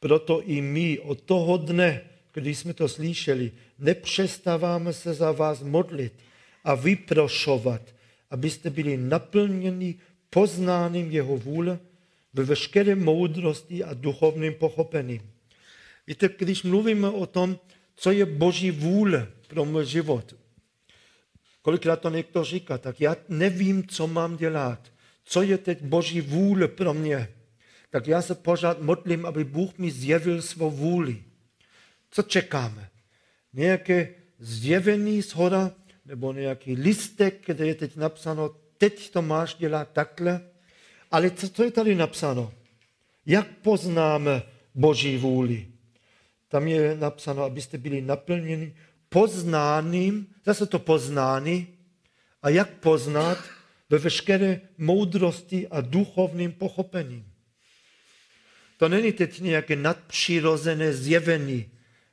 Proto 0.00 0.42
i 0.42 0.60
my 0.60 0.98
od 0.98 1.20
toho 1.20 1.56
dne, 1.56 2.00
když 2.32 2.58
jsme 2.58 2.74
to 2.74 2.88
slyšeli, 2.88 3.52
nepřestáváme 3.78 4.92
se 4.92 5.14
za 5.14 5.32
vás 5.32 5.62
modlit 5.62 6.12
a 6.64 6.74
vyprošovat, 6.74 7.82
abyste 8.30 8.70
byli 8.70 8.96
naplněni 8.96 9.94
poznáním 10.30 11.10
jeho 11.10 11.36
vůle 11.36 11.78
ve 12.32 12.44
veškeré 12.44 12.94
moudrosti 12.94 13.84
a 13.84 13.94
duchovním 13.94 14.54
pochopením. 14.54 15.30
Víte, 16.06 16.28
když 16.38 16.62
mluvíme 16.62 17.08
o 17.08 17.26
tom, 17.26 17.58
co 17.96 18.10
je 18.10 18.26
Boží 18.26 18.70
vůle 18.70 19.28
pro 19.48 19.64
můj 19.64 19.86
život, 19.86 20.36
kolikrát 21.62 22.00
to 22.00 22.10
někdo 22.10 22.44
říká, 22.44 22.78
tak 22.78 23.00
já 23.00 23.16
nevím, 23.28 23.86
co 23.86 24.06
mám 24.06 24.36
dělat 24.36 24.94
co 25.24 25.42
je 25.42 25.58
teď 25.58 25.82
Boží 25.82 26.20
vůle 26.20 26.68
pro 26.68 26.94
mě, 26.94 27.28
tak 27.90 28.06
já 28.06 28.22
se 28.22 28.34
pořád 28.34 28.80
modlím, 28.80 29.26
aby 29.26 29.44
Bůh 29.44 29.78
mi 29.78 29.90
zjevil 29.90 30.42
svou 30.42 30.70
vůli. 30.70 31.24
Co 32.10 32.22
čekáme? 32.22 32.90
Nějaké 33.52 34.14
zjevení 34.38 35.22
z 35.22 35.34
hora, 35.34 35.72
nebo 36.06 36.32
nějaký 36.32 36.74
listek, 36.74 37.46
kde 37.46 37.66
je 37.66 37.74
teď 37.74 37.96
napsáno, 37.96 38.56
teď 38.78 39.10
to 39.10 39.22
máš 39.22 39.54
dělat 39.54 39.88
takhle. 39.92 40.40
Ale 41.10 41.30
co, 41.30 41.48
co 41.48 41.64
je 41.64 41.70
tady 41.70 41.94
napsáno? 41.94 42.52
Jak 43.26 43.48
poznáme 43.48 44.42
Boží 44.74 45.16
vůli? 45.16 45.66
Tam 46.54 46.68
je 46.68 46.96
napsáno, 46.96 47.42
abyste 47.42 47.78
byli 47.78 48.00
naplněni 48.00 48.74
poznáním, 49.08 50.26
zase 50.44 50.66
to 50.66 50.78
poznání. 50.78 51.66
A 52.42 52.48
jak 52.48 52.70
poznat? 52.70 53.38
ve 53.90 53.98
veškeré 53.98 54.60
moudrosti 54.78 55.68
a 55.68 55.80
duchovním 55.80 56.52
pochopením. 56.52 57.26
To 58.76 58.88
není 58.88 59.12
teď 59.12 59.40
nějaké 59.40 59.76
nadpřirozené 59.76 60.92
zjevení 60.92 61.70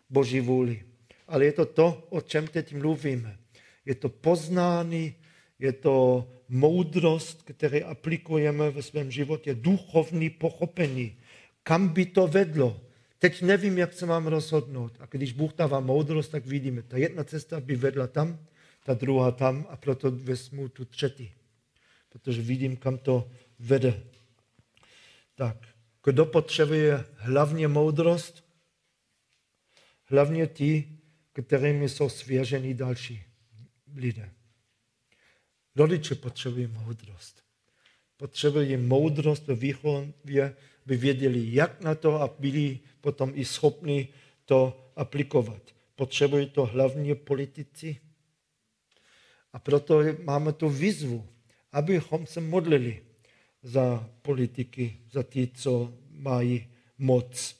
Boží 0.09 0.39
vůli, 0.39 0.83
ale 1.27 1.45
je 1.45 1.51
to 1.51 1.65
to, 1.65 2.07
o 2.09 2.21
čem 2.21 2.47
teď 2.47 2.73
mluvíme. 2.73 3.37
Je 3.85 3.95
to 3.95 4.09
poznání, 4.09 5.15
je 5.59 5.73
to 5.73 6.27
moudrost, 6.49 7.41
které 7.41 7.79
aplikujeme 7.79 8.71
ve 8.71 8.81
svém 8.81 9.11
životě, 9.11 9.55
duchovní 9.55 10.29
pochopení. 10.29 11.17
Kam 11.63 11.87
by 11.87 12.05
to 12.05 12.27
vedlo? 12.27 12.80
Teď 13.21 13.41
nevím, 13.41 13.77
jak 13.77 13.93
se 13.93 14.05
mám 14.05 14.27
rozhodnout. 14.27 14.97
A 14.99 15.05
když 15.05 15.33
Bůh 15.33 15.53
dává 15.53 15.79
moudrost, 15.79 16.31
tak 16.31 16.45
vidíme, 16.45 16.81
ta 16.81 16.97
jedna 16.97 17.23
cesta 17.23 17.59
by 17.59 17.75
vedla 17.75 18.07
tam, 18.07 18.45
ta 18.83 18.93
druhá 18.93 19.31
tam 19.31 19.65
a 19.69 19.77
proto 19.77 20.11
vezmu 20.11 20.69
tu 20.69 20.85
třetí 20.85 21.31
protože 22.11 22.41
vidím, 22.41 22.77
kam 22.77 22.97
to 22.97 23.31
vede. 23.59 24.03
Tak, 25.35 25.67
kdo 26.03 26.25
potřebuje 26.25 27.05
hlavně 27.15 27.67
moudrost? 27.67 28.43
Hlavně 30.03 30.47
ti, 30.47 30.99
kterými 31.33 31.89
jsou 31.89 32.09
svěření 32.09 32.73
další 32.73 33.23
lidé. 33.95 34.31
Rodiče 35.75 36.15
potřebují 36.15 36.67
moudrost. 36.67 37.43
Potřebují 38.17 38.77
moudrost 38.77 39.47
ve 39.47 39.55
výchově, 39.55 40.55
by 40.85 40.97
věděli, 40.97 41.55
jak 41.55 41.81
na 41.81 41.95
to 41.95 42.21
a 42.21 42.29
byli 42.39 42.79
potom 43.01 43.31
i 43.35 43.45
schopni 43.45 44.07
to 44.45 44.91
aplikovat. 44.95 45.61
Potřebují 45.95 46.49
to 46.49 46.65
hlavně 46.65 47.15
politici. 47.15 47.97
A 49.53 49.59
proto 49.59 49.99
máme 50.23 50.53
tu 50.53 50.69
výzvu 50.69 51.27
abychom 51.71 52.27
se 52.27 52.41
modlili 52.41 53.03
za 53.63 54.09
politiky, 54.21 54.97
za 55.11 55.23
ty, 55.23 55.47
co 55.55 55.93
mají 56.09 56.67
moc. 56.97 57.55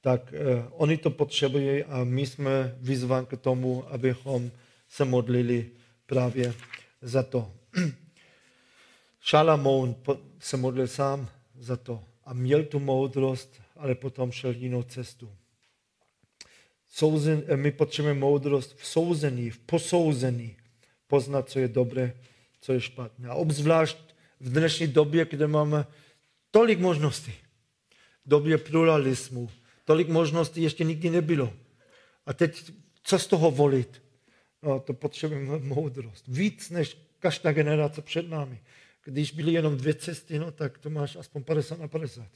Tak 0.00 0.32
eh, 0.32 0.64
oni 0.70 0.96
to 0.96 1.10
potřebují 1.10 1.84
a 1.84 2.04
my 2.04 2.26
jsme 2.26 2.76
vyzváni 2.80 3.26
k 3.26 3.36
tomu, 3.36 3.92
abychom 3.92 4.50
se 4.88 5.04
modlili 5.04 5.70
právě 6.06 6.54
za 7.02 7.22
to. 7.22 7.52
Šalamoun 9.20 9.96
se 10.38 10.56
modlil 10.56 10.86
sám 10.86 11.28
za 11.58 11.76
to 11.76 12.04
a 12.24 12.34
měl 12.34 12.64
tu 12.64 12.78
moudrost, 12.80 13.60
ale 13.76 13.94
potom 13.94 14.32
šel 14.32 14.50
jinou 14.50 14.82
cestu. 14.82 15.32
Souzen, 16.88 17.42
eh, 17.46 17.56
my 17.56 17.72
potřebujeme 17.72 18.20
moudrost 18.20 18.76
v 18.76 18.86
souzení, 18.86 19.50
v 19.50 19.58
posouzení, 19.58 20.56
poznat, 21.06 21.50
co 21.50 21.58
je 21.58 21.68
dobré 21.68 22.14
co 22.60 22.72
je 22.72 22.80
špatné. 22.80 23.28
A 23.28 23.34
obzvlášť 23.34 23.98
v 24.40 24.52
dnešní 24.52 24.86
době, 24.86 25.24
kde 25.24 25.46
máme 25.46 25.86
tolik 26.50 26.78
možností, 26.78 27.34
době 28.26 28.58
pluralismu, 28.58 29.50
tolik 29.84 30.08
možností 30.08 30.62
ještě 30.62 30.84
nikdy 30.84 31.10
nebylo. 31.10 31.52
A 32.26 32.32
teď, 32.32 32.72
co 33.02 33.18
z 33.18 33.26
toho 33.26 33.50
volit? 33.50 34.02
No, 34.62 34.80
to 34.80 34.92
potřebujeme 34.92 35.58
moudrost. 35.58 36.24
Víc 36.28 36.70
než 36.70 36.98
každá 37.18 37.52
generace 37.52 38.02
před 38.02 38.28
námi. 38.28 38.60
Když 39.08 39.32
byly 39.32 39.52
jenom 39.52 39.76
dvě 39.76 39.94
cesty, 39.94 40.38
no, 40.38 40.50
tak 40.52 40.78
to 40.78 40.90
máš 40.90 41.16
aspoň 41.16 41.44
50 41.44 41.78
na 41.78 41.88
50. 41.88 42.28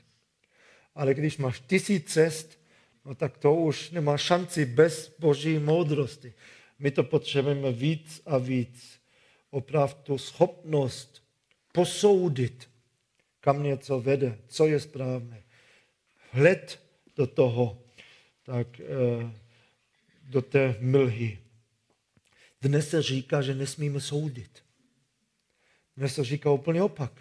Ale 0.94 1.14
když 1.14 1.37
máš 1.37 1.61
tisíc 1.61 2.12
cest, 2.12 2.58
no, 3.04 3.14
tak 3.14 3.38
to 3.38 3.54
už 3.54 3.90
nemá 3.90 4.18
šanci 4.18 4.64
bez 4.64 5.14
boží 5.18 5.58
moudrosti. 5.58 6.35
My 6.78 6.90
to 6.90 7.04
potřebujeme 7.04 7.72
víc 7.72 8.22
a 8.26 8.38
víc 8.38 9.00
opravdu 9.50 10.18
schopnost 10.18 11.22
posoudit, 11.72 12.70
kam 13.40 13.62
něco 13.62 14.00
vede, 14.00 14.38
co 14.48 14.66
je 14.66 14.80
správné. 14.80 15.42
Hled 16.30 16.80
do 17.16 17.26
toho, 17.26 17.82
tak 18.42 18.80
eh, 18.80 19.32
do 20.22 20.42
té 20.42 20.76
mlhy. 20.80 21.38
Dnes 22.62 22.90
se 22.90 23.02
říká, 23.02 23.42
že 23.42 23.54
nesmíme 23.54 24.00
soudit. 24.00 24.62
Dnes 25.96 26.14
se 26.14 26.24
říká 26.24 26.50
úplně 26.50 26.83
opak. 26.83 27.12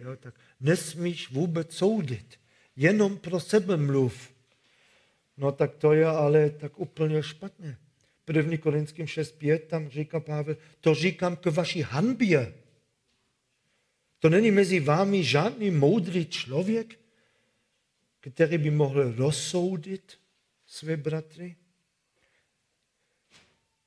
Jo, 0.00 0.16
tak 0.16 0.34
nesmíš 0.60 1.30
vůbec 1.30 1.76
soudit. 1.76 2.40
Jenom 2.76 3.16
pro 3.16 3.40
sebe 3.40 3.76
mluv. 3.76 4.30
No 5.36 5.52
tak 5.52 5.74
to 5.74 5.92
je 5.92 6.06
ale 6.06 6.50
tak 6.50 6.78
úplně 6.78 7.22
špatně. 7.22 7.78
1. 8.32 8.56
Korinským 8.56 9.06
6.5, 9.06 9.58
tam 9.58 9.88
říká 9.88 10.20
Pavel, 10.20 10.56
to 10.80 10.94
říkám 10.94 11.36
k 11.36 11.46
vaší 11.46 11.82
hanbě. 11.82 12.54
To 14.18 14.28
není 14.28 14.50
mezi 14.50 14.80
vámi 14.80 15.24
žádný 15.24 15.70
moudrý 15.70 16.26
člověk, 16.26 16.98
který 18.20 18.58
by 18.58 18.70
mohl 18.70 19.12
rozsoudit 19.12 20.18
své 20.66 20.96
bratry. 20.96 21.56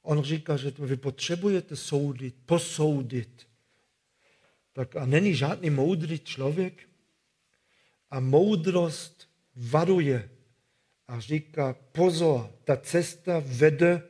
On 0.01 0.23
říká, 0.23 0.57
že 0.57 0.73
vy 0.79 0.97
potřebujete 0.97 1.75
soudit, 1.75 2.35
posoudit. 2.45 3.47
Tak 4.73 4.95
a 4.95 5.05
není 5.05 5.35
žádný 5.35 5.69
moudrý 5.69 6.19
člověk. 6.19 6.89
A 8.09 8.19
moudrost 8.19 9.29
varuje 9.55 10.29
a 11.07 11.19
říká, 11.19 11.73
pozor, 11.91 12.51
ta 12.63 12.77
cesta 12.77 13.43
vede 13.45 14.03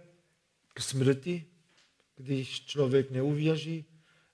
k 0.74 0.82
smrti, 0.82 1.46
když 2.16 2.66
člověk 2.66 3.12
neuvěří, 3.12 3.86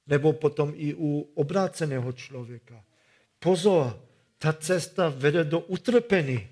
nebo 0.07 0.33
potom 0.33 0.73
i 0.75 0.93
u 0.93 1.19
obráceného 1.33 2.11
člověka. 2.13 2.85
Pozor, 3.39 4.07
ta 4.37 4.53
cesta 4.53 5.09
vede 5.09 5.43
do 5.43 5.59
utrpení, 5.59 6.47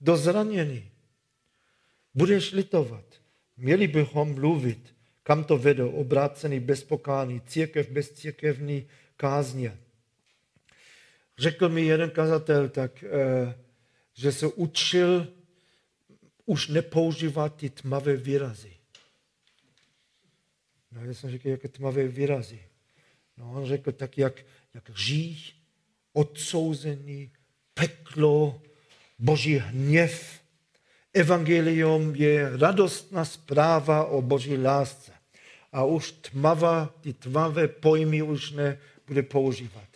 do 0.00 0.16
zranění. 0.16 0.90
Budeš 2.14 2.52
litovat. 2.52 3.04
Měli 3.56 3.88
bychom 3.88 4.34
mluvit, 4.34 4.95
kam 5.26 5.44
to 5.44 5.58
vede, 5.58 5.84
obrácený 5.84 6.60
bez 6.60 6.84
pokání, 6.84 7.40
církev 7.40 7.90
bez 7.90 8.12
církevní 8.12 8.86
kázně. 9.16 9.78
řekl 11.38 11.68
mi 11.68 11.82
jeden 11.82 12.10
kazatel, 12.10 12.68
tak, 12.68 13.04
eh, 13.04 13.58
že 14.14 14.32
se 14.32 14.46
učil 14.46 15.28
už 16.44 16.68
nepoužívat 16.68 17.56
ty 17.56 17.70
tmavé 17.70 18.16
výrazy. 18.16 18.72
No, 20.92 21.04
já 21.04 21.14
jsem 21.14 21.30
řekl, 21.30 21.48
jaké 21.48 21.68
tmavé 21.68 22.08
výrazy. 22.08 22.60
No, 23.36 23.52
on 23.52 23.66
řekl 23.66 23.92
tak, 23.92 24.18
jak, 24.18 24.44
jak 24.74 24.90
řích, 24.94 25.54
odsouzení, 26.12 27.32
peklo, 27.74 28.62
boží 29.18 29.58
hněv. 29.58 30.40
Evangelium 31.12 32.14
je 32.14 32.56
radostná 32.56 33.24
zpráva 33.24 34.04
o 34.04 34.22
boží 34.22 34.56
lásce. 34.56 35.15
A 35.76 35.84
už 35.84 36.12
tmava, 36.12 36.94
ty 37.00 37.12
tmavé 37.12 37.68
pojmy 37.68 38.22
už 38.22 38.50
nebude 38.50 39.22
používat. 39.22 39.88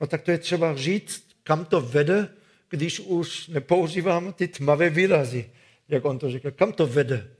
No 0.00 0.06
tak 0.06 0.22
to 0.22 0.30
je 0.30 0.38
třeba 0.38 0.76
říct, 0.76 1.26
kam 1.42 1.64
to 1.64 1.80
vede, 1.80 2.28
když 2.68 3.00
už 3.00 3.48
nepoužíváme 3.48 4.32
ty 4.32 4.48
tmavé 4.48 4.90
výrazy, 4.90 5.50
jak 5.88 6.04
on 6.04 6.18
to 6.18 6.30
říká. 6.30 6.50
Kam 6.50 6.72
to 6.72 6.86
vede? 6.86 7.30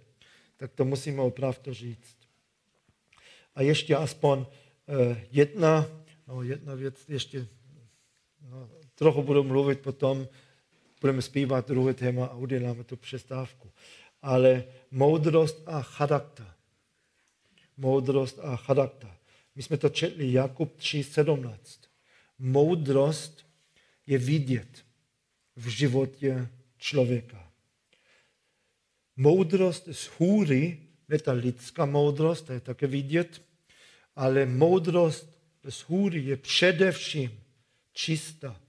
Tak 0.56 0.72
to 0.72 0.84
musíme 0.84 1.22
opravdu 1.22 1.72
říct. 1.74 2.16
A 3.54 3.62
ještě 3.62 3.96
aspoň 3.96 4.46
eh, 4.88 5.26
jedna, 5.30 5.86
no 6.28 6.42
jedna 6.42 6.74
věc, 6.74 7.04
ještě 7.08 7.46
no, 8.50 8.70
trochu 8.94 9.22
budu 9.22 9.44
mluvit 9.44 9.80
potom, 9.80 10.28
budeme 11.00 11.22
zpívat 11.22 11.68
druhé 11.68 11.94
téma 11.94 12.26
a 12.26 12.34
uděláme 12.34 12.84
tu 12.84 12.96
přestávku. 12.96 13.70
Ale 14.22 14.64
moudrost 14.90 15.62
a 15.66 15.82
charakter. 15.82 16.46
Moudrost 17.76 18.38
a 18.38 18.56
charakter. 18.56 19.10
My 19.54 19.62
jsme 19.62 19.76
to 19.76 19.88
četli 19.88 20.32
Jakub 20.32 20.78
3.17. 20.78 21.56
Moudrost 22.38 23.46
je 24.06 24.18
vidět 24.18 24.84
v 25.56 25.68
životě 25.68 26.48
člověka. 26.78 27.52
Moudrost 29.16 29.88
z 29.92 30.10
hůry, 30.18 30.78
ne 31.08 31.18
ta 31.18 31.32
lidská 31.32 31.86
moudrost, 31.86 32.46
to 32.46 32.52
je 32.52 32.60
také 32.60 32.86
vidět, 32.86 33.42
ale 34.16 34.46
moudrost 34.46 35.38
z 35.68 35.80
hůry 35.80 36.22
je 36.22 36.36
především 36.36 37.40
čistá, 37.92 38.60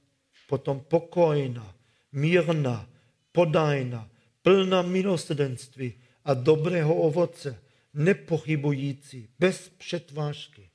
potom 0.47 0.79
pokojná, 0.79 1.75
mírna, 2.11 2.89
podajná, 3.31 4.09
plná 4.41 4.81
milosrdenství 4.81 5.93
a 6.25 6.33
dobrého 6.33 6.95
ovoce, 6.95 7.62
nepochybující, 7.93 9.29
bez 9.39 9.69
přetvážky. 9.69 10.69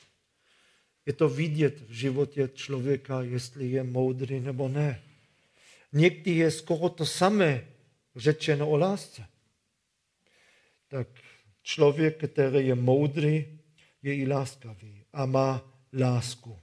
Je 1.07 1.13
to 1.13 1.29
vidět 1.29 1.81
v 1.81 1.93
životě 1.93 2.49
člověka, 2.55 3.23
jestli 3.23 3.71
je 3.71 3.83
moudrý 3.85 4.41
nebo 4.41 4.69
ne. 4.69 5.03
Někdy 5.93 6.31
je 6.31 6.51
skoro 6.51 6.89
to 6.89 7.07
samé 7.07 7.67
řečeno 8.17 8.69
o 8.69 8.77
lásce. 8.77 9.27
Tak 10.89 11.09
člověk, 11.63 12.31
který 12.31 12.67
je 12.67 12.75
moudrý, 12.75 13.59
je 14.03 14.17
i 14.17 14.27
láskavý 14.27 15.05
a 15.13 15.27
má 15.27 15.73
lásku. 15.93 16.59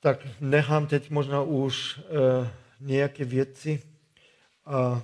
Tak 0.00 0.40
nechám 0.40 0.86
teď 0.86 1.10
možná 1.10 1.42
už 1.42 1.98
uh, 1.98 2.48
nějaké 2.80 3.24
věci. 3.24 3.82
A 4.64 5.02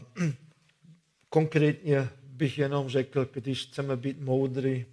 konkrétně 1.29 2.09
bych 2.39 2.59
jenom 2.59 2.89
řekl, 2.89 3.29
když 3.33 3.67
chceme 3.67 3.97
být 3.97 4.21
moudrý, 4.21 4.87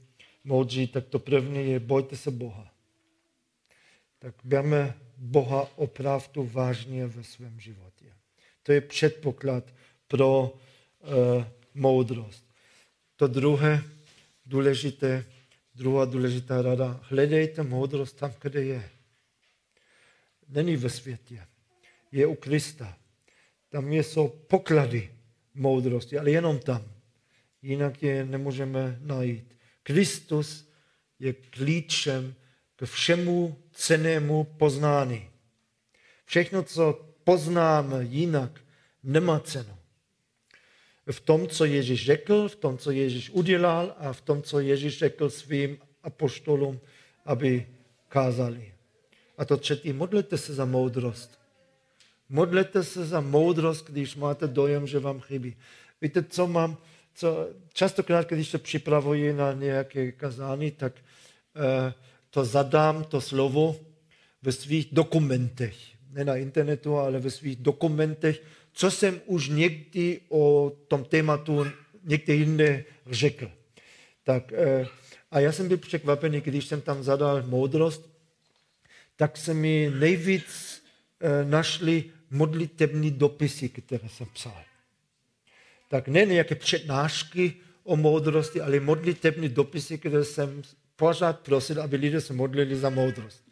moudří, 0.43 0.87
tak 0.87 1.07
to 1.07 1.19
první 1.19 1.71
je 1.71 1.79
bojte 1.79 2.17
se 2.17 2.31
Boha. 2.31 2.71
Tak 4.19 4.35
berme 4.43 4.93
Boha 5.17 5.69
opravdu 5.75 6.49
vážně 6.53 7.07
ve 7.07 7.23
svém 7.23 7.59
životě. 7.59 8.05
To 8.63 8.71
je 8.71 8.81
předpoklad 8.81 9.73
pro 10.07 10.49
uh, 10.49 11.45
moudrost. 11.73 12.45
To 13.15 13.27
druhé 13.27 13.83
důležité, 14.45 15.25
druhá 15.75 16.05
důležitá 16.05 16.61
rada, 16.61 16.99
hledejte 17.03 17.63
moudrost 17.63 18.17
tam, 18.17 18.33
kde 18.41 18.63
je. 18.63 18.89
Není 20.49 20.75
ve 20.75 20.89
světě. 20.89 21.47
Je 22.11 22.27
u 22.27 22.35
Krista. 22.35 22.97
Tam 23.69 23.93
jsou 23.93 24.27
poklady 24.27 25.11
moudrosti, 25.53 26.17
ale 26.17 26.31
jenom 26.31 26.59
tam. 26.59 26.94
Jinak 27.65 28.03
je 28.03 28.25
nemůžeme 28.25 28.99
najít. 29.01 29.55
Kristus 29.83 30.69
je 31.19 31.33
klíčem 31.33 32.35
k 32.75 32.85
všemu 32.85 33.57
cenému 33.71 34.43
poznání. 34.43 35.29
Všechno, 36.25 36.63
co 36.63 37.05
poznáme 37.23 38.03
jinak, 38.03 38.61
nemá 39.03 39.39
cenu. 39.39 39.75
V 41.11 41.19
tom, 41.19 41.47
co 41.47 41.65
Ježíš 41.65 42.05
řekl, 42.05 42.49
v 42.49 42.55
tom, 42.55 42.77
co 42.77 42.91
Ježíš 42.91 43.29
udělal 43.29 43.95
a 43.97 44.13
v 44.13 44.21
tom, 44.21 44.43
co 44.43 44.59
Ježíš 44.59 44.97
řekl 44.97 45.29
svým 45.29 45.77
apoštolům, 46.03 46.79
aby 47.25 47.67
kázali. 48.09 48.73
A 49.37 49.45
to 49.45 49.57
třetí, 49.57 49.93
modlete 49.93 50.37
se 50.37 50.53
za 50.53 50.65
moudrost. 50.65 51.39
Modlete 52.29 52.83
se 52.83 53.05
za 53.05 53.21
moudrost, 53.21 53.89
když 53.89 54.15
máte 54.15 54.47
dojem, 54.47 54.87
že 54.87 54.99
vám 54.99 55.19
chybí. 55.19 55.55
Víte, 56.01 56.23
co 56.23 56.47
mám? 56.47 56.77
Co, 57.15 57.49
častokrát, 57.73 58.29
když 58.29 58.49
se 58.49 58.57
připravuji 58.57 59.33
na 59.33 59.53
nějaké 59.53 60.11
kazání, 60.11 60.71
tak 60.71 60.93
uh, 60.95 61.61
to 62.29 62.45
zadám, 62.45 63.03
to 63.03 63.21
slovo, 63.21 63.75
ve 64.41 64.51
svých 64.51 64.87
dokumentech. 64.91 65.75
Ne 66.11 66.25
na 66.25 66.35
internetu, 66.35 66.97
ale 66.97 67.19
ve 67.19 67.31
svých 67.31 67.55
dokumentech, 67.55 68.41
co 68.73 68.91
jsem 68.91 69.21
už 69.25 69.49
někdy 69.49 70.21
o 70.29 70.71
tom 70.87 71.03
tématu 71.03 71.65
někde 72.03 72.33
jinde 72.33 72.83
řekl. 73.11 73.51
Tak, 74.23 74.51
uh, 74.51 74.87
a 75.31 75.39
já 75.39 75.51
jsem 75.51 75.67
byl 75.67 75.77
překvapený, 75.77 76.41
když 76.41 76.65
jsem 76.65 76.81
tam 76.81 77.03
zadal 77.03 77.43
moudrost, 77.43 78.09
tak 79.15 79.37
se 79.37 79.53
mi 79.53 79.91
nejvíc 79.99 80.83
uh, 81.23 81.49
našly 81.49 82.03
modlitební 82.29 83.11
dopisy, 83.11 83.69
které 83.69 84.09
jsem 84.09 84.27
psal. 84.33 84.74
Tak 85.89 86.07
ne 86.07 86.25
nějaké 86.25 86.55
přednášky 86.55 87.53
o 87.83 87.95
moudrosti, 87.95 88.61
ale 88.61 88.79
modlitební 88.79 89.49
dopisy, 89.49 89.97
které 89.97 90.23
jsem 90.23 90.61
pořád 90.95 91.39
prosil, 91.39 91.81
aby 91.81 91.97
lidé 91.97 92.21
se 92.21 92.33
modlili 92.33 92.75
za 92.75 92.89
moudrost. 92.89 93.43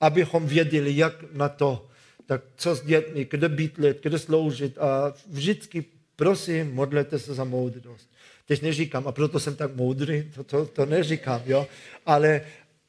Abychom 0.00 0.46
věděli, 0.46 0.96
jak 0.96 1.24
na 1.32 1.48
to, 1.48 1.88
tak 2.26 2.42
co 2.56 2.74
s 2.74 2.82
dětmi, 2.82 3.26
kde 3.30 3.48
bydlet, 3.48 4.02
kde 4.02 4.18
sloužit 4.18 4.78
a 4.78 5.14
vždycky 5.26 5.84
prosím, 6.16 6.74
modlete 6.74 7.18
se 7.18 7.34
za 7.34 7.44
moudrost. 7.44 8.10
Teď 8.46 8.62
neříkám, 8.62 9.08
a 9.08 9.12
proto 9.12 9.40
jsem 9.40 9.56
tak 9.56 9.74
moudrý, 9.74 10.30
to, 10.34 10.44
to, 10.44 10.66
to 10.66 10.86
neříkám, 10.86 11.42
jo? 11.46 11.66
ale 12.06 12.40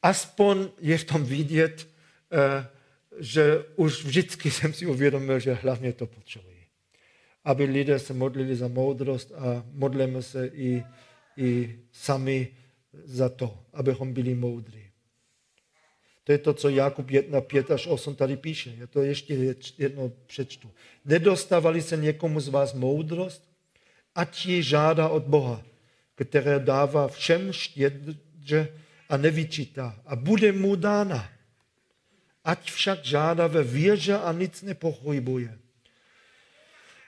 aspoň 0.02 0.68
je 0.80 0.98
v 0.98 1.04
tom 1.04 1.24
vidět, 1.24 1.88
eh, 2.32 2.66
že 3.18 3.64
už 3.76 4.04
vždycky 4.04 4.50
jsem 4.56 4.72
si 4.72 4.86
uvědomil, 4.86 5.38
že 5.38 5.54
hlavně 5.54 5.92
to 5.92 6.06
potřebuji. 6.06 6.55
Aby 7.46 7.64
lidé 7.64 7.98
se 7.98 8.10
modlili 8.14 8.56
za 8.56 8.68
moudrost 8.68 9.32
a 9.32 9.62
modlíme 9.72 10.22
se 10.22 10.46
i, 10.46 10.82
i 11.36 11.78
sami 11.92 12.48
za 13.04 13.28
to, 13.28 13.58
abychom 13.72 14.12
byli 14.12 14.34
moudří. 14.34 14.82
To 16.26 16.32
je 16.32 16.38
to, 16.38 16.54
co 16.54 16.68
Jakub 16.68 17.10
1, 17.10 17.40
5 17.40 17.70
až 17.70 17.86
8 17.86 18.14
tady 18.14 18.36
píše. 18.36 18.74
Já 18.78 18.86
to 18.86 19.02
ještě 19.02 19.54
jedno 19.78 20.12
přečtu. 20.26 20.70
Nedostávali 21.04 21.82
se 21.82 21.96
někomu 21.96 22.40
z 22.40 22.48
vás 22.48 22.74
moudrost, 22.74 23.42
ať 24.14 24.46
ji 24.46 24.62
žádá 24.62 25.08
od 25.08 25.22
Boha, 25.22 25.62
které 26.14 26.58
dává 26.58 27.08
všem 27.08 27.52
štědře 27.52 28.68
a 29.08 29.16
nevyčítá. 29.16 30.02
A 30.06 30.16
bude 30.16 30.52
mu 30.52 30.76
dána. 30.76 31.28
Ať 32.44 32.70
však 32.70 33.04
žádá 33.04 33.46
ve 33.46 33.62
věže 33.62 34.18
a 34.18 34.32
nic 34.32 34.62
nepochybuje. 34.62 35.58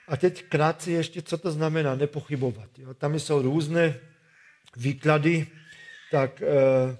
A 0.09 0.17
teď 0.17 0.43
krátce 0.43 0.91
ještě, 0.91 1.21
co 1.21 1.37
to 1.37 1.51
znamená 1.51 1.95
nepochybovat. 1.95 2.69
Jo? 2.77 2.93
Tam 2.93 3.19
jsou 3.19 3.41
různé 3.41 3.99
výklady 4.77 5.47
tak 6.11 6.41
eh, 6.41 6.97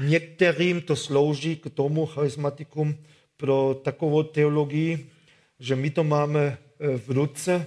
některým 0.00 0.80
to 0.80 0.96
slouží 0.96 1.56
k 1.56 1.70
tomu 1.70 2.06
charismatikum 2.06 3.04
pro 3.36 3.80
takovou 3.84 4.22
teologii, 4.22 5.10
že 5.58 5.76
my 5.76 5.90
to 5.90 6.04
máme 6.04 6.58
eh, 6.80 6.98
v 6.98 7.10
ruce, 7.10 7.66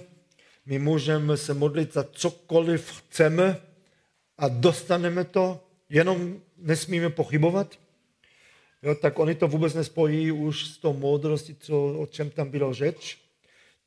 my 0.66 0.78
můžeme 0.78 1.36
se 1.36 1.54
modlit 1.54 1.92
za 1.92 2.04
cokoliv 2.12 2.90
chceme 2.90 3.56
a 4.38 4.48
dostaneme 4.48 5.24
to, 5.24 5.64
jenom 5.88 6.40
nesmíme 6.58 7.10
pochybovat. 7.10 7.78
Jo, 8.82 8.94
tak 8.94 9.18
oni 9.18 9.34
to 9.34 9.48
vůbec 9.48 9.74
nespojí 9.74 10.32
už 10.32 10.66
s 10.66 10.78
tou 10.78 10.92
moudrostí, 10.92 11.56
co, 11.60 11.98
o 11.98 12.06
čem 12.06 12.30
tam 12.30 12.50
bylo 12.50 12.74
řeč. 12.74 13.21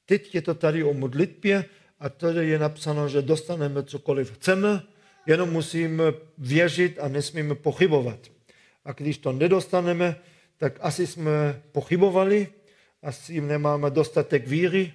Teď 0.05 0.35
je 0.35 0.41
to 0.41 0.53
tady 0.53 0.83
o 0.83 0.93
modlitbě 0.93 1.65
a 1.99 2.09
tady 2.09 2.49
je 2.49 2.59
napsáno, 2.59 3.09
že 3.09 3.21
dostaneme 3.21 3.83
cokoliv 3.83 4.31
chceme 4.31 4.81
jenom 5.25 5.49
musíme 5.49 6.03
věřit 6.37 6.99
a 6.99 7.07
nesmíme 7.07 7.55
pochybovat. 7.55 8.19
A 8.85 8.91
když 8.91 9.17
to 9.17 9.31
nedostaneme, 9.31 10.15
tak 10.57 10.77
asi 10.81 11.07
jsme 11.07 11.61
pochybovali, 11.71 12.47
asi 13.01 13.41
nemáme 13.41 13.89
dostatek 13.89 14.47
víry, 14.47 14.93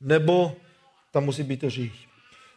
nebo 0.00 0.56
tam 1.10 1.24
musí 1.24 1.42
být 1.42 1.64
řích. 1.66 2.08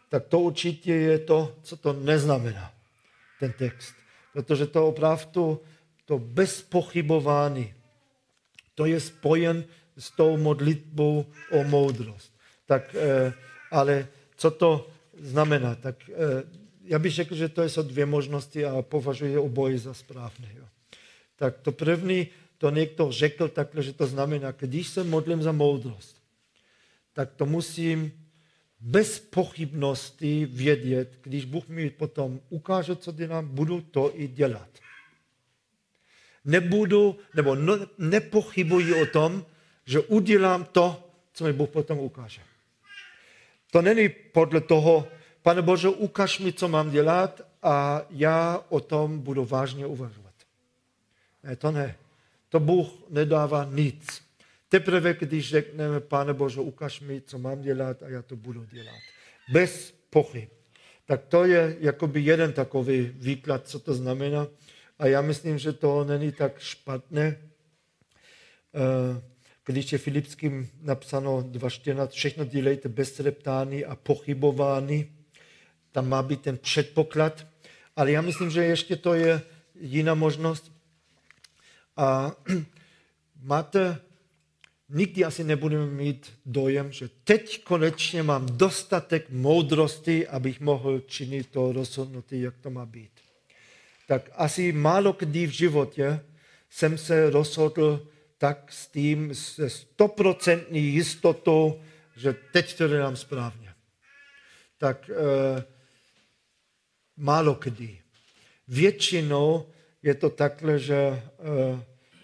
Tak 0.08 0.26
to 0.26 0.40
určitě 0.40 0.94
je 0.94 1.18
to, 1.18 1.56
co 1.62 1.76
to 1.76 1.92
neznamená, 1.92 2.72
ten 3.40 3.52
text. 3.52 3.94
Protože 4.32 4.66
to 4.66 4.88
opravdu, 4.88 5.60
to 6.04 6.18
bez 6.18 6.62
pochybování, 6.62 7.74
to 8.74 8.86
je 8.86 9.00
spojen 9.00 9.64
s 9.98 10.10
tou 10.10 10.36
modlitbou 10.36 11.26
o 11.50 11.64
moudrost. 11.64 12.32
Tak, 12.66 12.94
eh, 12.94 13.32
ale 13.70 14.08
co 14.36 14.50
to 14.50 14.90
znamená? 15.18 15.74
Tak 15.74 16.10
eh, 16.10 16.14
já 16.84 16.98
bych 16.98 17.12
řekl, 17.12 17.34
že 17.34 17.48
to 17.48 17.64
jsou 17.64 17.82
dvě 17.82 18.06
možnosti 18.06 18.64
a 18.64 18.82
považuji 18.82 19.38
oboje 19.38 19.78
za 19.78 19.94
správné. 19.94 20.48
Tak 21.36 21.58
to 21.58 21.72
první, 21.72 22.26
to 22.58 22.70
někdo 22.70 23.12
řekl 23.12 23.48
takhle, 23.48 23.82
že 23.82 23.92
to 23.92 24.06
znamená, 24.06 24.50
když 24.50 24.88
se 24.88 25.04
modlím 25.04 25.42
za 25.42 25.52
moudrost, 25.52 26.16
tak 27.12 27.32
to 27.36 27.46
musím 27.46 28.12
bez 28.80 29.20
pochybnosti 29.20 30.46
vědět, 30.46 31.18
když 31.22 31.44
Bůh 31.44 31.68
mi 31.68 31.90
potom 31.90 32.40
ukáže, 32.48 32.96
co 32.96 33.12
dělám, 33.12 33.48
budu 33.48 33.80
to 33.80 34.12
i 34.14 34.28
dělat. 34.28 34.68
Nebudu, 36.44 37.18
nebo 37.34 37.54
no, 37.54 37.78
nepochybuji 37.98 38.94
o 38.94 39.06
tom, 39.06 39.44
že 39.86 40.00
udělám 40.00 40.64
to, 40.64 41.10
co 41.32 41.44
mi 41.44 41.52
Bůh 41.52 41.68
potom 41.68 41.98
ukáže. 41.98 42.40
To 43.70 43.82
není 43.82 44.08
podle 44.08 44.60
toho, 44.60 45.08
pane 45.42 45.62
Bože, 45.62 45.88
ukaž 45.88 46.38
mi, 46.38 46.52
co 46.52 46.68
mám 46.68 46.90
dělat 46.90 47.40
a 47.62 48.02
já 48.10 48.64
o 48.68 48.80
tom 48.80 49.18
budu 49.18 49.44
vážně 49.44 49.86
uvažovat. 49.86 50.34
Ne, 51.42 51.56
to 51.56 51.70
ne. 51.70 51.96
To 52.48 52.60
Bůh 52.60 52.88
nedává 53.10 53.64
nic. 53.64 54.22
Teprve, 54.68 55.14
když 55.14 55.48
řekneme, 55.48 56.00
pane 56.00 56.34
Bože, 56.34 56.60
ukaž 56.60 57.00
mi, 57.00 57.20
co 57.20 57.38
mám 57.38 57.62
dělat 57.62 58.02
a 58.02 58.08
já 58.08 58.22
to 58.22 58.36
budu 58.36 58.64
dělat. 58.64 58.98
Bez 59.52 59.94
pochyb. 60.10 60.48
Tak 61.06 61.24
to 61.28 61.44
je 61.44 61.76
jakoby 61.80 62.20
jeden 62.20 62.52
takový 62.52 63.12
výklad, 63.14 63.68
co 63.68 63.78
to 63.78 63.94
znamená. 63.94 64.46
A 64.98 65.06
já 65.06 65.22
myslím, 65.22 65.58
že 65.58 65.72
to 65.72 66.04
není 66.04 66.32
tak 66.32 66.58
špatné. 66.58 67.38
Uh, 68.72 69.22
když 69.66 69.92
je 69.92 69.98
Filipským 69.98 70.68
napsáno 70.82 71.38
2.14, 71.38 72.08
všechno 72.08 72.44
dělejte 72.44 72.88
bez 72.88 73.20
reptání 73.20 73.84
a 73.84 73.96
pochybování, 73.96 75.12
tam 75.92 76.08
má 76.08 76.22
být 76.22 76.40
ten 76.40 76.58
předpoklad. 76.58 77.46
Ale 77.96 78.12
já 78.12 78.20
myslím, 78.20 78.50
že 78.50 78.64
ještě 78.64 78.96
to 78.96 79.14
je 79.14 79.42
jiná 79.80 80.14
možnost. 80.14 80.72
A 81.96 82.32
máte, 83.42 83.98
nikdy 84.88 85.24
asi 85.24 85.44
nebudeme 85.44 85.86
mít 85.86 86.32
dojem, 86.46 86.92
že 86.92 87.08
teď 87.24 87.64
konečně 87.64 88.22
mám 88.22 88.46
dostatek 88.46 89.30
moudrosti, 89.30 90.28
abych 90.28 90.60
mohl 90.60 91.00
činit 91.00 91.46
to 91.50 91.72
rozhodnutí, 91.72 92.40
jak 92.40 92.54
to 92.58 92.70
má 92.70 92.86
být. 92.86 93.10
Tak 94.08 94.30
asi 94.34 94.72
málo 94.72 95.16
kdy 95.18 95.46
v 95.46 95.50
životě 95.50 96.20
jsem 96.70 96.98
se 96.98 97.30
rozhodl 97.30 98.08
tak 98.38 98.72
s 98.72 98.88
tím, 98.88 99.34
se 99.34 99.70
stoprocentní 99.70 100.80
jistotou, 100.80 101.82
že 102.16 102.36
teď 102.52 102.78
to 102.78 102.88
dělám 102.88 103.16
správně. 103.16 103.74
Tak 104.78 105.10
e, 105.10 105.14
málo 107.16 107.54
kdy. 107.54 108.02
Většinou 108.68 109.66
je 110.02 110.14
to 110.14 110.30
takhle, 110.30 110.78
že 110.78 110.96
e, 110.96 111.22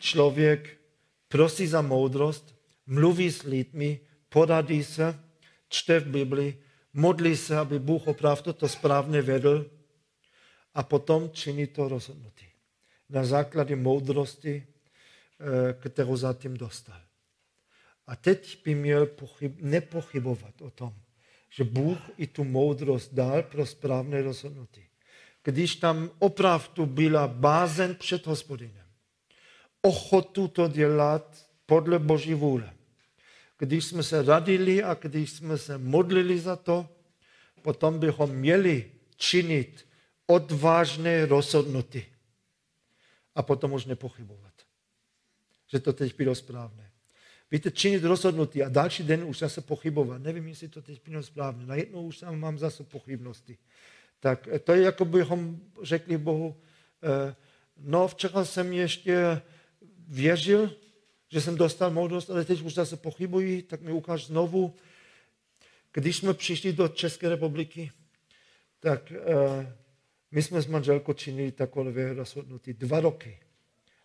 člověk 0.01 0.79
prosí 1.29 1.67
za 1.67 1.83
moudrost, 1.83 2.55
mluví 2.87 3.31
s 3.31 3.43
lidmi, 3.43 4.01
poradí 4.29 4.85
se, 4.85 5.21
čte 5.69 6.01
v 6.01 6.07
Bibli, 6.07 6.59
modlí 6.93 7.37
se, 7.37 7.59
aby 7.59 7.79
Bůh 7.79 8.07
opravdu 8.07 8.53
to 8.53 8.69
správně 8.69 9.23
vedl 9.23 9.71
a 10.75 10.83
potom 10.83 11.31
činí 11.31 11.67
to 11.67 11.89
rozhodnutí. 11.89 12.47
Na 13.09 13.25
základě 13.25 13.77
moudrosti 13.77 14.67
kterou 15.81 16.17
zatím 16.17 16.57
dostal. 16.57 17.01
A 18.07 18.17
teď 18.17 18.65
by 18.65 18.75
měl 18.75 19.07
pochyb, 19.07 19.53
nepochybovat 19.61 20.63
o 20.63 20.71
tom, 20.71 20.95
že 21.51 21.65
Bůh 21.65 21.99
i 22.17 22.27
tu 22.27 22.45
moudrost 22.45 23.15
dal 23.15 23.43
pro 23.43 23.67
správné 23.67 24.23
rozhodnutí. 24.23 24.87
Když 25.45 25.77
tam 25.77 26.11
opravdu 26.19 26.87
byla 26.87 27.29
bázen 27.29 27.95
před 27.95 28.27
hospodinem, 28.27 28.87
ochotu 29.83 30.49
to 30.49 30.69
dělat 30.69 31.47
podle 31.67 31.99
Boží 31.99 32.35
vůle. 32.35 32.75
Když 33.59 33.85
jsme 33.85 34.03
se 34.03 34.23
radili 34.23 34.83
a 34.83 34.95
když 34.95 35.31
jsme 35.31 35.59
se 35.59 35.79
modlili 35.79 36.39
za 36.39 36.57
to, 36.57 36.89
potom 37.63 37.99
bychom 37.99 38.31
měli 38.31 38.91
činit 39.17 39.87
odvážné 40.27 41.27
rozhodnutí. 41.27 42.05
A 43.35 43.43
potom 43.43 43.73
už 43.73 43.85
nepochybovat 43.85 44.52
že 45.73 45.81
to 45.81 45.93
teď 45.93 46.17
bylo 46.17 46.35
správné. 46.35 46.91
Víte, 47.51 47.71
činit 47.71 48.05
rozhodnutí 48.05 48.63
a 48.63 48.69
další 48.69 49.03
den 49.03 49.25
už 49.25 49.39
zase 49.39 49.61
pochybovat. 49.61 50.23
Nevím, 50.23 50.49
jestli 50.49 50.69
to 50.69 50.83
teď 50.83 51.09
bylo 51.09 51.23
správné. 51.23 51.67
Najednou 51.67 52.07
už 52.07 52.19
tam 52.19 52.41
mám 52.41 52.59
zase 52.59 52.85
pochybnosti. 52.85 53.59
Tak 54.21 54.49
eh, 54.53 54.59
to 54.59 54.73
je, 54.73 54.83
jako 54.83 55.05
bychom 55.05 55.61
řekli 55.83 56.19
Bohu, 56.19 56.57
eh, 57.03 57.35
no 57.77 58.09
včera 58.09 58.45
jsem 58.45 58.73
ještě 58.73 59.43
věřil, 60.09 60.77
že 61.29 61.41
jsem 61.41 61.57
dostal 61.57 61.91
moudrost, 61.91 62.31
ale 62.31 62.45
teď 62.45 62.61
už 62.61 62.75
zase 62.75 62.97
pochybuji, 62.97 63.63
tak 63.63 63.81
mi 63.81 63.93
ukáž 63.93 64.27
znovu. 64.27 64.75
Když 65.93 66.17
jsme 66.17 66.35
přišli 66.35 66.73
do 66.73 66.89
České 66.89 67.29
republiky, 67.29 67.93
tak 68.81 69.13
eh, 69.13 69.77
my 70.31 70.43
jsme 70.43 70.63
s 70.63 70.67
manželkou 70.67 71.13
činili 71.13 71.53
takové 71.53 72.13
rozhodnutí 72.13 72.73
dva 72.73 73.01
roky 73.01 73.39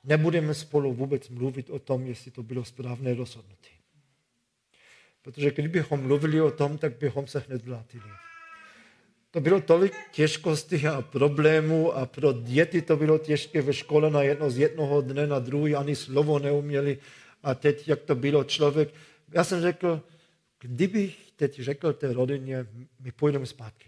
nebudeme 0.08 0.53
spolu 0.53 0.93
vůbec 0.93 1.30
mluvit 1.30 1.70
o 1.70 1.80
tom, 1.80 2.05
jestli 2.05 2.32
to 2.32 2.43
bylo 2.43 2.66
správné 2.66 3.14
rozhodnutí. 3.14 3.72
Protože 5.22 5.51
kdybychom 5.51 6.01
mluvili 6.01 6.41
o 6.41 6.51
tom, 6.51 6.78
tak 6.78 6.97
bychom 6.97 7.28
se 7.28 7.39
hned 7.39 7.66
vrátili. 7.66 8.10
To 9.32 9.41
bylo 9.41 9.62
tolik 9.62 9.93
těžkostí 10.12 10.88
a 10.88 11.01
problémů 11.01 11.93
a 11.93 12.05
pro 12.05 12.34
děti 12.34 12.82
to 12.82 12.97
bylo 12.97 13.18
těžké 13.18 13.62
ve 13.62 13.74
škole 13.74 14.10
na 14.12 14.22
jedno 14.22 14.49
z 14.49 14.58
jednoho 14.58 15.01
dne 15.01 15.28
na 15.28 15.39
druhý, 15.39 15.76
ani 15.76 15.95
slovo 15.95 16.39
neuměli. 16.39 16.97
A 17.43 17.55
teď, 17.55 17.88
jak 17.88 18.01
to 18.01 18.16
bylo 18.16 18.43
člověk, 18.43 18.93
já 19.34 19.43
jsem 19.43 19.62
řekl, 19.62 20.01
kdybych 20.60 21.32
teď 21.36 21.60
řekl 21.60 21.93
té 21.93 22.14
rodině, 22.14 22.66
my 22.99 23.12
půjdeme 23.12 23.45
zpátky. 23.45 23.88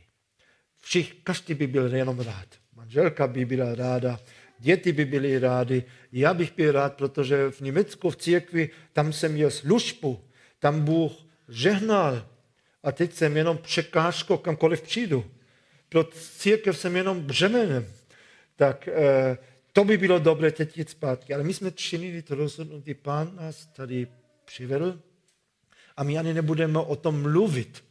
Všich, 0.82 1.14
každý 1.24 1.54
by 1.54 1.68
byl 1.68 1.96
jenom 1.96 2.20
rád. 2.20 2.48
Manželka 2.76 3.28
by 3.28 3.46
byla 3.46 3.76
ráda, 3.76 4.20
děti 4.60 4.92
by 4.92 5.06
byly 5.06 5.40
rádi, 5.40 5.84
já 6.12 6.34
bych 6.34 6.56
byl 6.56 6.72
rád, 6.72 6.94
protože 6.94 7.52
v 7.52 7.62
Německu 7.62 8.10
v 8.10 8.16
církvi, 8.16 8.70
tam 8.94 9.14
jsem 9.14 9.32
měl 9.32 9.52
službu, 9.52 10.20
tam 10.60 10.82
Bůh 10.82 11.12
žehnal 11.50 12.26
a 12.84 12.92
teď 12.92 13.14
jsem 13.14 13.38
jenom 13.38 13.58
překážkou 13.58 14.38
kamkoliv 14.38 14.82
přijdu. 14.82 15.26
Pro 15.90 16.04
církev 16.04 16.78
jsem 16.78 16.96
jenom 16.96 17.22
břemenem. 17.22 17.86
Tak 18.56 18.88
eh, 18.88 19.38
to 19.74 19.84
by 19.84 19.98
bylo 19.98 20.20
dobré 20.20 20.52
teď 20.52 20.78
jít 20.78 20.90
zpátky. 20.90 21.34
Ale 21.34 21.44
my 21.44 21.54
jsme 21.54 21.72
činili 21.72 22.22
to 22.22 22.36
rozhodnutí, 22.36 22.94
pán 22.94 23.36
nás 23.36 23.66
tady 23.66 24.08
přivedl 24.46 25.00
a 25.98 26.04
my 26.04 26.18
ani 26.18 26.34
nebudeme 26.34 26.80
o 26.80 26.96
tom 26.96 27.22
mluvit, 27.22 27.84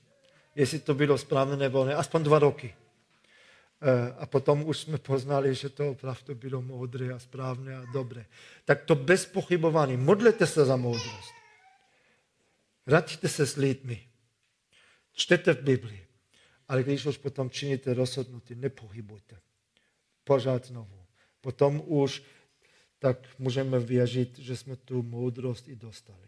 jestli 0.55 0.79
to 0.79 0.95
bylo 0.95 1.19
správné 1.19 1.57
nebo 1.57 1.85
ne, 1.85 1.95
aspoň 1.95 2.23
dva 2.23 2.39
roky. 2.39 2.75
Eh, 3.83 4.12
a 4.18 4.26
potom 4.26 4.68
už 4.68 4.79
jsme 4.79 4.99
poznali, 4.99 5.55
že 5.55 5.68
to 5.68 5.91
opravdu 5.91 6.35
bylo 6.35 6.62
moudré 6.62 7.14
a 7.14 7.18
správné 7.18 7.76
a 7.76 7.85
dobré. 7.93 8.26
Tak 8.64 8.85
to 8.85 8.95
bez 8.95 9.26
pochybování. 9.26 9.97
Modlete 9.97 10.47
se 10.47 10.64
za 10.64 10.76
moudrost. 10.76 11.33
Raďte 12.87 13.29
se 13.29 13.47
s 13.47 13.57
lidmi. 13.57 14.09
Čtete 15.12 15.55
v 15.55 15.62
Biblii. 15.62 16.07
Ale 16.68 16.83
když 16.83 17.07
už 17.07 17.16
potom 17.16 17.51
činíte 17.51 17.95
rozhodnutí, 17.95 18.55
nepochybujte. 18.55 19.41
Pořád 20.24 20.64
znovu. 20.64 21.05
Potom 21.41 21.83
už 21.87 22.22
tak 22.99 23.39
můžeme 23.39 23.79
věřit, 23.79 24.39
že 24.39 24.57
jsme 24.57 24.76
tu 24.76 25.03
moudrost 25.03 25.68
i 25.68 25.76
dostali. 25.76 26.28